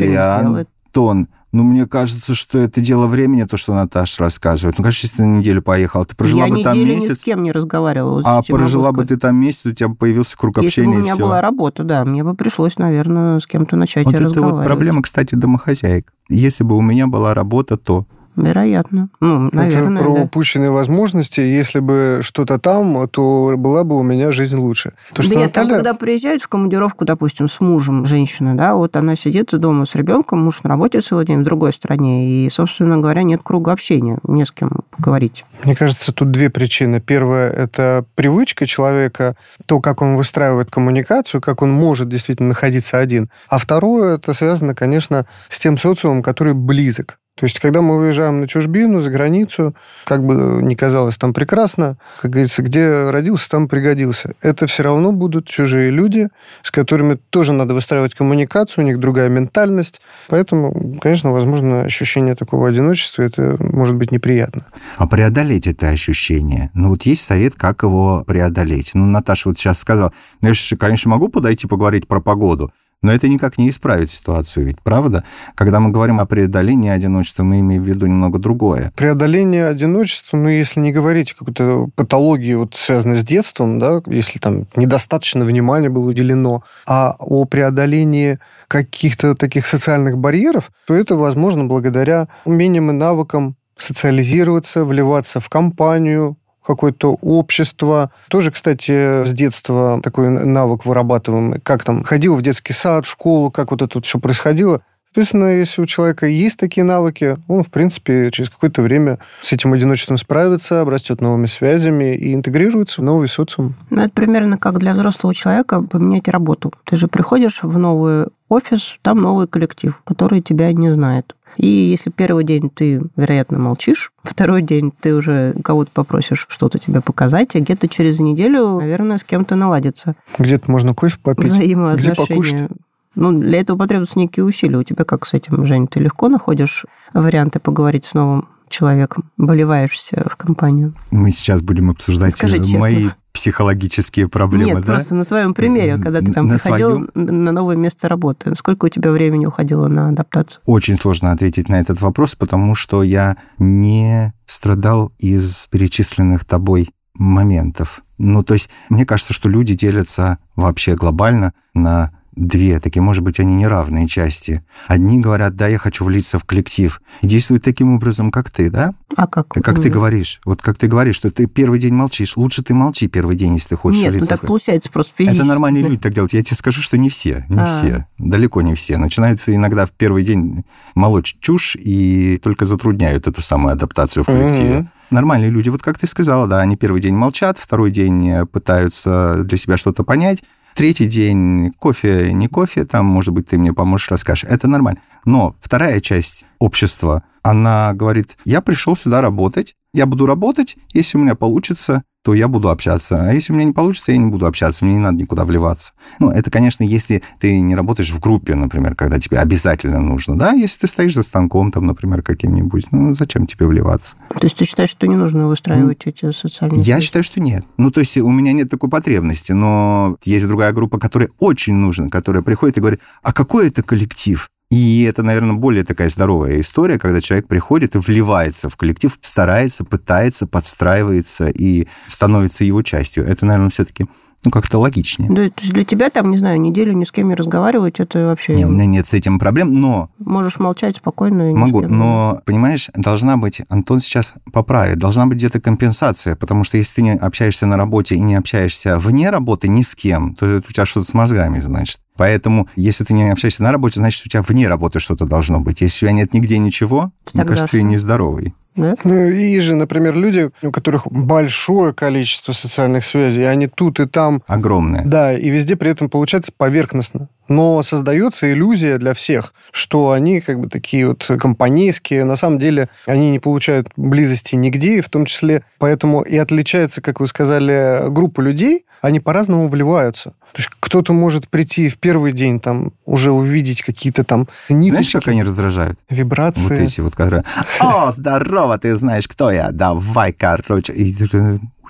сделает. 0.07 0.69
Антон, 0.87 1.27
ну, 1.51 1.63
мне 1.63 1.85
кажется, 1.85 2.33
что 2.33 2.59
это 2.59 2.79
дело 2.79 3.07
времени, 3.07 3.43
то, 3.43 3.57
что 3.57 3.73
Наташа 3.73 4.23
рассказывает. 4.23 4.77
Ну, 4.77 4.83
конечно, 4.83 5.05
если 5.05 5.17
ты 5.17 5.23
на 5.23 5.37
неделю 5.39 5.61
поехала, 5.61 6.05
ты 6.05 6.15
прожила 6.15 6.45
я 6.45 6.53
бы 6.53 6.63
там 6.63 6.73
неделю 6.77 6.95
ни 6.95 6.99
с 6.99 7.09
месяц, 7.09 7.23
кем 7.23 7.43
не 7.43 7.51
разговаривала. 7.51 8.21
вот 8.21 8.25
а 8.25 8.41
прожила 8.41 8.91
бы 8.93 9.05
ты 9.05 9.17
там 9.17 9.35
месяц, 9.35 9.65
у 9.65 9.73
тебя 9.73 9.89
бы 9.89 9.95
появился 9.95 10.37
круг 10.37 10.57
Если 10.57 10.81
бы 10.81 10.85
общения 10.87 10.95
у 10.95 10.99
и 10.99 11.03
меня 11.03 11.15
все. 11.15 11.23
была 11.23 11.41
работа, 11.41 11.83
да, 11.83 12.05
мне 12.05 12.23
бы 12.23 12.35
пришлось, 12.35 12.77
наверное, 12.77 13.39
с 13.39 13.47
кем-то 13.47 13.75
начать 13.75 14.05
Вот 14.05 14.15
это 14.15 14.25
разговаривать. 14.25 14.59
вот 14.59 14.65
проблема, 14.65 15.01
кстати, 15.01 15.35
домохозяек. 15.35 16.13
Если 16.29 16.63
бы 16.63 16.77
у 16.77 16.81
меня 16.81 17.07
была 17.07 17.33
работа, 17.33 17.77
то... 17.77 18.05
Вероятно. 18.35 19.09
Ну, 19.19 19.47
Это 19.47 19.55
наверное, 19.55 20.01
про 20.01 20.15
да. 20.15 20.21
упущенные 20.21 20.71
возможности. 20.71 21.41
Если 21.41 21.79
бы 21.79 22.19
что-то 22.21 22.59
там, 22.59 23.07
то 23.09 23.53
была 23.57 23.83
бы 23.83 23.97
у 23.97 24.03
меня 24.03 24.31
жизнь 24.31 24.57
лучше. 24.57 24.93
То, 25.13 25.21
что 25.21 25.33
да 25.33 25.39
нет, 25.41 25.51
там, 25.51 25.65
Наталья- 25.65 25.77
когда 25.77 25.93
приезжают 25.93 26.41
в 26.41 26.47
командировку, 26.47 27.05
допустим, 27.05 27.47
с 27.47 27.59
мужем 27.59 28.05
женщина, 28.05 28.55
да, 28.55 28.75
вот 28.75 28.95
она 28.95 29.15
сидит 29.15 29.51
дома 29.51 29.85
с 29.85 29.95
ребенком, 29.95 30.43
муж 30.43 30.63
на 30.63 30.69
работе 30.69 31.01
целый 31.01 31.25
день 31.25 31.39
в 31.39 31.43
другой 31.43 31.73
стране, 31.73 32.45
и, 32.45 32.49
собственно 32.49 32.97
говоря, 32.97 33.23
нет 33.23 33.41
круга 33.43 33.71
общения, 33.71 34.19
не 34.23 34.45
с 34.45 34.51
кем 34.51 34.71
поговорить. 34.95 35.45
Мне 35.63 35.75
кажется, 35.75 36.13
тут 36.13 36.31
две 36.31 36.49
причины. 36.49 37.01
Первая– 37.01 37.51
это 37.51 38.05
привычка 38.15 38.65
человека, 38.65 39.35
то, 39.65 39.79
как 39.79 40.01
он 40.01 40.15
выстраивает 40.15 40.71
коммуникацию, 40.71 41.41
как 41.41 41.61
он 41.61 41.71
может 41.71 42.09
действительно 42.09 42.49
находиться 42.49 42.97
один. 42.97 43.29
А 43.49 43.57
второе– 43.57 44.15
это 44.17 44.33
связано, 44.33 44.73
конечно, 44.73 45.25
с 45.49 45.59
тем 45.59 45.77
социумом, 45.77 46.23
который 46.23 46.53
близок. 46.53 47.17
То 47.41 47.45
есть, 47.45 47.59
когда 47.59 47.81
мы 47.81 47.97
выезжаем 47.97 48.41
на 48.41 48.47
чужбину, 48.47 49.01
за 49.01 49.09
границу, 49.09 49.73
как 50.05 50.23
бы 50.23 50.61
ни 50.61 50.75
казалось 50.75 51.17
там 51.17 51.33
прекрасно, 51.33 51.97
как 52.21 52.29
говорится, 52.29 52.61
где 52.61 53.09
родился, 53.09 53.49
там 53.49 53.67
пригодился. 53.67 54.35
Это 54.43 54.67
все 54.67 54.83
равно 54.83 55.11
будут 55.11 55.47
чужие 55.47 55.89
люди, 55.89 56.29
с 56.61 56.69
которыми 56.69 57.17
тоже 57.31 57.53
надо 57.53 57.73
выстраивать 57.73 58.13
коммуникацию, 58.13 58.83
у 58.83 58.87
них 58.87 58.99
другая 58.99 59.27
ментальность. 59.27 60.01
Поэтому, 60.27 60.99
конечно, 61.01 61.31
возможно, 61.31 61.81
ощущение 61.81 62.35
такого 62.35 62.67
одиночества, 62.69 63.23
это 63.23 63.57
может 63.59 63.95
быть 63.95 64.11
неприятно. 64.11 64.67
А 64.97 65.07
преодолеть 65.07 65.65
это 65.65 65.89
ощущение? 65.89 66.69
Ну, 66.75 66.89
вот 66.89 67.07
есть 67.07 67.23
совет, 67.23 67.55
как 67.55 67.81
его 67.81 68.23
преодолеть. 68.23 68.91
Ну, 68.93 69.07
Наташа 69.07 69.49
вот 69.49 69.57
сейчас 69.57 69.79
сказала, 69.79 70.13
ну, 70.43 70.49
я 70.49 70.53
же, 70.53 70.77
конечно, 70.77 71.09
могу 71.09 71.27
подойти 71.29 71.65
поговорить 71.65 72.07
про 72.07 72.21
погоду, 72.21 72.71
но 73.01 73.11
это 73.11 73.27
никак 73.27 73.57
не 73.57 73.69
исправит 73.69 74.11
ситуацию, 74.11 74.67
ведь 74.67 74.81
правда? 74.81 75.23
Когда 75.55 75.79
мы 75.79 75.89
говорим 75.89 76.19
о 76.19 76.25
преодолении 76.25 76.89
одиночества, 76.89 77.43
мы 77.43 77.59
имеем 77.59 77.83
в 77.83 77.87
виду 77.87 78.05
немного 78.05 78.37
другое. 78.37 78.91
Преодоление 78.95 79.67
одиночества, 79.67 80.37
ну, 80.37 80.49
если 80.49 80.79
не 80.79 80.91
говорить 80.91 81.31
о 81.31 81.35
какой-то 81.35 81.89
патологии, 81.95 82.53
вот, 82.53 82.75
связанной 82.75 83.17
с 83.17 83.23
детством, 83.23 83.79
да, 83.79 84.01
если 84.05 84.37
там 84.37 84.67
недостаточно 84.75 85.45
внимания 85.45 85.89
было 85.89 86.09
уделено, 86.09 86.63
а 86.85 87.15
о 87.19 87.45
преодолении 87.45 88.37
каких-то 88.67 89.35
таких 89.35 89.65
социальных 89.65 90.17
барьеров, 90.17 90.71
то 90.85 90.93
это 90.93 91.15
возможно 91.15 91.65
благодаря 91.65 92.27
умениям 92.45 92.91
и 92.91 92.93
навыкам 92.93 93.55
социализироваться, 93.77 94.85
вливаться 94.85 95.39
в 95.39 95.49
компанию, 95.49 96.37
какое-то 96.63 97.17
общество. 97.21 98.11
Тоже, 98.29 98.51
кстати, 98.51 99.25
с 99.25 99.33
детства 99.33 99.99
такой 100.01 100.29
навык 100.29 100.85
вырабатываем. 100.85 101.59
Как 101.63 101.83
там, 101.83 102.03
ходил 102.03 102.35
в 102.35 102.41
детский 102.41 102.73
сад, 102.73 103.05
школу, 103.05 103.51
как 103.51 103.71
вот 103.71 103.81
это 103.81 103.97
вот 103.97 104.05
все 104.05 104.19
происходило. 104.19 104.81
Соответственно, 105.13 105.57
если 105.57 105.81
у 105.81 105.85
человека 105.85 106.25
есть 106.25 106.57
такие 106.57 106.85
навыки, 106.85 107.35
он, 107.49 107.65
в 107.65 107.69
принципе, 107.69 108.31
через 108.31 108.49
какое-то 108.49 108.81
время 108.81 109.19
с 109.41 109.51
этим 109.51 109.73
одиночеством 109.73 110.17
справится, 110.17 110.79
обрастет 110.79 111.19
новыми 111.19 111.47
связями 111.47 112.15
и 112.15 112.33
интегрируется 112.33 113.01
в 113.01 113.03
новый 113.03 113.27
социум. 113.27 113.75
Ну, 113.89 114.03
это 114.03 114.13
примерно 114.13 114.57
как 114.57 114.79
для 114.79 114.93
взрослого 114.93 115.35
человека 115.35 115.81
поменять 115.81 116.29
работу. 116.29 116.71
Ты 116.85 116.95
же 116.95 117.09
приходишь 117.09 117.61
в 117.61 117.77
новый 117.77 118.27
офис, 118.51 118.97
там 119.01 119.17
новый 119.17 119.47
коллектив, 119.47 119.99
который 120.03 120.41
тебя 120.41 120.71
не 120.73 120.91
знает. 120.91 121.35
И 121.57 121.67
если 121.67 122.09
первый 122.09 122.43
день 122.43 122.69
ты, 122.69 123.01
вероятно, 123.15 123.57
молчишь, 123.59 124.11
второй 124.23 124.61
день 124.61 124.91
ты 124.99 125.15
уже 125.15 125.53
кого-то 125.63 125.89
попросишь 125.93 126.45
что-то 126.49 126.77
тебе 126.77 127.01
показать, 127.01 127.55
а 127.55 127.59
где-то 127.59 127.87
через 127.87 128.19
неделю, 128.19 128.79
наверное, 128.79 129.17
с 129.17 129.23
кем-то 129.23 129.55
наладится 129.55 130.15
Где-то 130.37 130.69
можно 130.69 130.93
кофе 130.93 131.17
попить, 131.21 131.47
где 131.47 131.55
взаимоотношения. 131.55 132.15
покушать. 132.15 132.69
Ну, 133.15 133.37
для 133.37 133.59
этого 133.59 133.77
потребуются 133.77 134.19
некие 134.19 134.45
усилия. 134.45 134.77
У 134.77 134.83
тебя 134.83 135.03
как 135.03 135.25
с 135.25 135.33
этим, 135.33 135.65
Жень? 135.65 135.87
Ты 135.87 135.99
легко 135.99 136.29
находишь 136.29 136.85
варианты 137.13 137.59
поговорить 137.59 138.05
с 138.05 138.13
новым 138.13 138.47
человеком, 138.71 139.29
болеваешься 139.37 140.25
в 140.27 140.35
компанию? 140.35 140.93
Мы 141.11 141.31
сейчас 141.31 141.61
будем 141.61 141.89
обсуждать 141.91 142.33
Скажи 142.33 142.57
э, 142.57 142.59
честно. 142.59 142.79
мои 142.79 143.09
психологические 143.33 144.27
проблемы, 144.27 144.65
Нет, 144.65 144.85
да? 144.85 144.93
просто 144.93 145.15
на 145.15 145.23
своем 145.23 145.53
примере, 145.53 145.97
когда 145.97 146.19
ты 146.19 146.33
там 146.33 146.47
На 146.47 146.55
приходил 146.55 146.91
своем? 146.91 147.09
на 147.13 147.51
новое 147.51 147.75
место 147.75 148.09
работы. 148.09 148.55
Сколько 148.55 148.85
у 148.85 148.89
тебя 148.89 149.11
времени 149.11 149.45
уходило 149.45 149.87
на 149.87 150.09
адаптацию? 150.09 150.61
Очень 150.65 150.97
сложно 150.97 151.31
ответить 151.31 151.69
на 151.69 151.79
этот 151.79 152.01
вопрос, 152.01 152.35
потому 152.35 152.75
что 152.75 153.03
я 153.03 153.37
не 153.57 154.33
страдал 154.45 155.13
из 155.17 155.67
перечисленных 155.69 156.43
тобой 156.45 156.89
моментов. 157.13 158.03
Ну, 158.17 158.43
то 158.43 158.53
есть, 158.53 158.69
мне 158.89 159.05
кажется, 159.05 159.33
что 159.33 159.49
люди 159.49 159.73
делятся 159.75 160.37
вообще 160.55 160.95
глобально 160.95 161.53
на 161.73 162.11
две, 162.35 162.79
такие, 162.79 163.01
может 163.01 163.23
быть, 163.23 163.39
они 163.39 163.55
неравные 163.55 164.07
части. 164.07 164.63
Одни 164.87 165.19
говорят, 165.19 165.55
да, 165.55 165.67
я 165.67 165.77
хочу 165.77 166.05
влиться 166.05 166.39
в 166.39 166.43
коллектив, 166.45 167.01
и 167.21 167.27
действуют 167.27 167.63
таким 167.63 167.95
образом, 167.95 168.31
как 168.31 168.49
ты, 168.49 168.69
да? 168.69 168.93
А 169.15 169.27
как? 169.27 169.49
Как 169.49 169.81
ты 169.81 169.89
говоришь, 169.89 170.39
вот 170.45 170.61
как 170.61 170.77
ты 170.77 170.87
говоришь, 170.87 171.15
что 171.17 171.29
ты 171.31 171.45
первый 171.45 171.79
день 171.79 171.93
молчишь, 171.93 172.37
лучше 172.37 172.63
ты 172.63 172.73
молчи 172.73 173.07
первый 173.07 173.35
день, 173.35 173.53
если 173.55 173.69
ты 173.69 173.75
хочешь 173.75 174.01
Нет, 174.01 174.11
ну 174.11 174.17
влиться 174.19 174.29
так 174.29 174.43
в 174.43 174.47
получается 174.47 174.89
просто 174.91 175.13
физически. 175.15 175.39
это 175.39 175.47
нормальные 175.47 175.83
люди 175.83 175.97
так 175.97 176.13
делают. 176.13 176.33
Я 176.33 176.43
тебе 176.43 176.55
скажу, 176.55 176.81
что 176.81 176.97
не 176.97 177.09
все. 177.09 177.45
Не 177.49 177.59
А. 177.61 177.65
все. 177.65 178.07
Далеко 178.17 178.61
не 178.61 178.75
все. 178.75 178.97
Начинают 178.97 179.41
иногда 179.47 179.85
в 179.85 179.91
первый 179.91 180.23
день 180.23 180.63
молоть 180.95 181.35
чушь 181.41 181.75
и 181.75 182.39
только 182.41 182.65
затрудняют 182.65 183.27
эту 183.27 183.41
самую 183.41 183.73
адаптацию 183.73 184.23
в 184.23 184.27
коллективе. 184.27 184.79
Мгм. 184.79 184.89
Нормальные 185.11 185.51
люди, 185.51 185.67
вот 185.67 185.81
как 185.81 185.99
ты 185.99 186.07
сказала, 186.07 186.47
да, 186.47 186.61
они 186.61 186.77
первый 186.77 187.01
день 187.01 187.15
молчат, 187.15 187.57
второй 187.57 187.91
день 187.91 188.29
э, 188.29 188.45
пытаются 188.45 189.43
для 189.43 189.57
себя 189.57 189.75
что-то 189.75 190.03
понять, 190.05 190.41
третий 190.75 191.07
день 191.07 191.71
кофе, 191.77 192.31
не 192.33 192.47
кофе, 192.47 192.85
там, 192.85 193.05
может 193.05 193.33
быть, 193.33 193.47
ты 193.47 193.57
мне 193.57 193.73
поможешь, 193.73 194.09
расскажешь. 194.09 194.49
Это 194.49 194.67
нормально. 194.67 195.01
Но 195.25 195.55
вторая 195.59 195.99
часть 196.01 196.45
общества, 196.59 197.23
она 197.43 197.93
говорит, 197.93 198.37
я 198.45 198.61
пришел 198.61 198.95
сюда 198.95 199.21
работать, 199.21 199.75
я 199.93 200.05
буду 200.05 200.25
работать, 200.25 200.77
если 200.93 201.17
у 201.17 201.21
меня 201.21 201.35
получится, 201.35 202.03
то 202.23 202.33
я 202.33 202.47
буду 202.47 202.69
общаться. 202.69 203.29
А 203.29 203.33
если 203.33 203.51
у 203.51 203.55
меня 203.55 203.65
не 203.65 203.73
получится, 203.73 204.11
я 204.11 204.17
не 204.17 204.27
буду 204.27 204.45
общаться, 204.45 204.85
мне 204.85 204.95
не 204.95 204.99
надо 204.99 205.17
никуда 205.17 205.43
вливаться. 205.43 205.93
Ну, 206.19 206.29
это, 206.29 206.51
конечно, 206.51 206.83
если 206.83 207.23
ты 207.39 207.59
не 207.59 207.75
работаешь 207.75 208.11
в 208.11 208.19
группе, 208.19 208.55
например, 208.55 208.95
когда 208.95 209.19
тебе 209.19 209.39
обязательно 209.39 209.99
нужно, 209.99 210.37
да, 210.37 210.51
если 210.53 210.81
ты 210.81 210.87
стоишь 210.87 211.15
за 211.15 211.23
станком, 211.23 211.71
там, 211.71 211.85
например, 211.85 212.21
каким-нибудь, 212.21 212.91
ну, 212.91 213.15
зачем 213.15 213.47
тебе 213.47 213.65
вливаться? 213.65 214.15
То 214.29 214.45
есть 214.45 214.57
ты 214.57 214.65
считаешь, 214.65 214.89
что 214.89 215.07
не 215.07 215.15
нужно 215.15 215.47
выстраивать 215.47 216.05
эти 216.05 216.31
социальные 216.31 216.79
Я 216.81 216.95
связи? 216.95 217.05
считаю, 217.05 217.23
что 217.23 217.39
нет. 217.39 217.65
Ну, 217.77 217.89
то 217.91 217.99
есть 218.01 218.17
у 218.17 218.29
меня 218.29 218.53
нет 218.53 218.69
такой 218.69 218.89
потребности, 218.89 219.51
но 219.53 220.17
есть 220.23 220.45
другая 220.47 220.71
группа, 220.73 220.99
которая 220.99 221.29
очень 221.39 221.73
нужна, 221.73 222.09
которая 222.09 222.43
приходит 222.43 222.77
и 222.77 222.81
говорит, 222.81 222.99
а 223.23 223.33
какой 223.33 223.67
это 223.67 223.81
коллектив? 223.81 224.47
И 224.71 225.03
это, 225.03 225.21
наверное, 225.21 225.53
более 225.53 225.83
такая 225.83 226.09
здоровая 226.09 226.61
история, 226.61 226.97
когда 226.97 227.19
человек 227.19 227.45
приходит 227.47 227.95
и 227.95 227.99
вливается 227.99 228.69
в 228.69 228.77
коллектив, 228.77 229.15
старается, 229.19 229.83
пытается, 229.83 230.47
подстраивается 230.47 231.49
и 231.49 231.87
становится 232.07 232.63
его 232.63 232.81
частью. 232.81 233.25
Это, 233.25 233.45
наверное, 233.45 233.69
все-таки 233.69 234.05
ну, 234.43 234.51
как-то 234.51 234.79
логичнее. 234.79 235.29
Да, 235.29 235.49
то 235.49 235.61
есть 235.61 235.73
для 235.73 235.85
тебя 235.85 236.09
там, 236.09 236.31
не 236.31 236.37
знаю, 236.37 236.59
неделю 236.59 236.93
ни 236.93 237.03
с 237.03 237.11
кем 237.11 237.29
не 237.29 237.35
разговаривать, 237.35 237.99
это 237.99 238.25
вообще... 238.25 238.55
Не, 238.55 238.65
у 238.65 238.69
меня 238.69 238.85
нет 238.85 239.05
с 239.05 239.13
этим 239.13 239.37
проблем, 239.37 239.79
но... 239.79 240.09
Можешь 240.19 240.59
молчать 240.59 240.97
спокойно. 240.97 241.51
И 241.51 241.53
Могу, 241.53 241.81
но, 241.81 242.41
понимаешь, 242.45 242.89
должна 242.95 243.37
быть, 243.37 243.61
Антон 243.69 243.99
сейчас 243.99 244.33
поправит, 244.51 244.97
должна 244.97 245.27
быть 245.27 245.37
где-то 245.37 245.61
компенсация, 245.61 246.35
потому 246.35 246.63
что 246.63 246.77
если 246.77 246.95
ты 246.95 247.01
не 247.03 247.11
общаешься 247.11 247.67
на 247.67 247.77
работе 247.77 248.15
и 248.15 248.19
не 248.19 248.35
общаешься 248.35 248.97
вне 248.97 249.29
работы 249.29 249.67
ни 249.67 249.83
с 249.83 249.95
кем, 249.95 250.35
то 250.35 250.57
у 250.57 250.71
тебя 250.71 250.85
что-то 250.85 251.07
с 251.07 251.13
мозгами, 251.13 251.59
значит. 251.59 251.99
Поэтому, 252.17 252.67
если 252.75 253.03
ты 253.03 253.13
не 253.13 253.31
общаешься 253.31 253.63
на 253.63 253.71
работе, 253.71 253.99
значит, 253.99 254.25
у 254.25 254.29
тебя 254.29 254.41
вне 254.41 254.67
работы 254.67 254.99
что-то 254.99 255.25
должно 255.25 255.59
быть. 255.59 255.81
Если 255.81 256.05
у 256.05 256.09
тебя 256.09 256.17
нет 256.17 256.33
нигде 256.33 256.57
ничего, 256.57 257.11
Тогда 257.25 257.43
мне 257.43 257.47
кажется, 257.47 257.71
ты 257.71 257.83
нездоровый. 257.83 258.53
Да? 258.75 258.95
Ну, 259.03 259.27
и 259.27 259.59
же, 259.59 259.75
например, 259.75 260.15
люди, 260.15 260.49
у 260.61 260.71
которых 260.71 261.07
большое 261.11 261.93
количество 261.93 262.53
социальных 262.53 263.03
связей, 263.03 263.43
они 263.43 263.67
тут 263.67 263.99
и 263.99 264.07
там. 264.07 264.43
Огромное. 264.47 265.03
Да, 265.05 265.33
и 265.33 265.49
везде 265.49 265.75
при 265.75 265.91
этом 265.91 266.09
получается 266.09 266.51
поверхностно. 266.55 267.27
Но 267.49 267.81
создается 267.83 268.51
иллюзия 268.51 268.97
для 268.97 269.13
всех, 269.13 269.53
что 269.71 270.11
они 270.11 270.39
как 270.39 270.59
бы 270.59 270.69
такие 270.69 271.07
вот 271.07 271.29
компанейские. 271.39 272.23
На 272.23 272.37
самом 272.37 272.59
деле 272.59 272.87
они 273.05 273.31
не 273.31 273.39
получают 273.39 273.89
близости 273.97 274.55
нигде, 274.55 275.01
в 275.01 275.09
том 275.09 275.25
числе 275.25 275.63
поэтому 275.77 276.21
и 276.21 276.37
отличается, 276.37 277.01
как 277.01 277.19
вы 277.19 277.27
сказали, 277.27 278.09
группа 278.09 278.39
людей, 278.39 278.85
они 279.01 279.19
по-разному 279.19 279.67
вливаются. 279.67 280.29
То 280.53 280.57
есть 280.57 280.69
кто-то 280.91 281.13
может 281.13 281.47
прийти 281.47 281.87
в 281.87 281.97
первый 281.97 282.33
день, 282.33 282.59
там, 282.59 282.91
уже 283.05 283.31
увидеть 283.31 283.81
какие-то 283.81 284.25
там 284.25 284.49
ниточки. 284.67 284.89
Знаешь, 284.89 285.11
как 285.13 285.27
они 285.29 285.41
раздражают? 285.41 285.97
Вибрации. 286.09 286.63
Вот 286.63 286.71
эти 286.81 286.99
вот, 286.99 287.15
которые... 287.15 287.45
О, 287.79 288.11
здорово, 288.11 288.77
ты 288.77 288.97
знаешь, 288.97 289.25
кто 289.25 289.51
я? 289.51 289.71
Давай, 289.71 290.33
короче. 290.33 290.91
И 290.91 291.15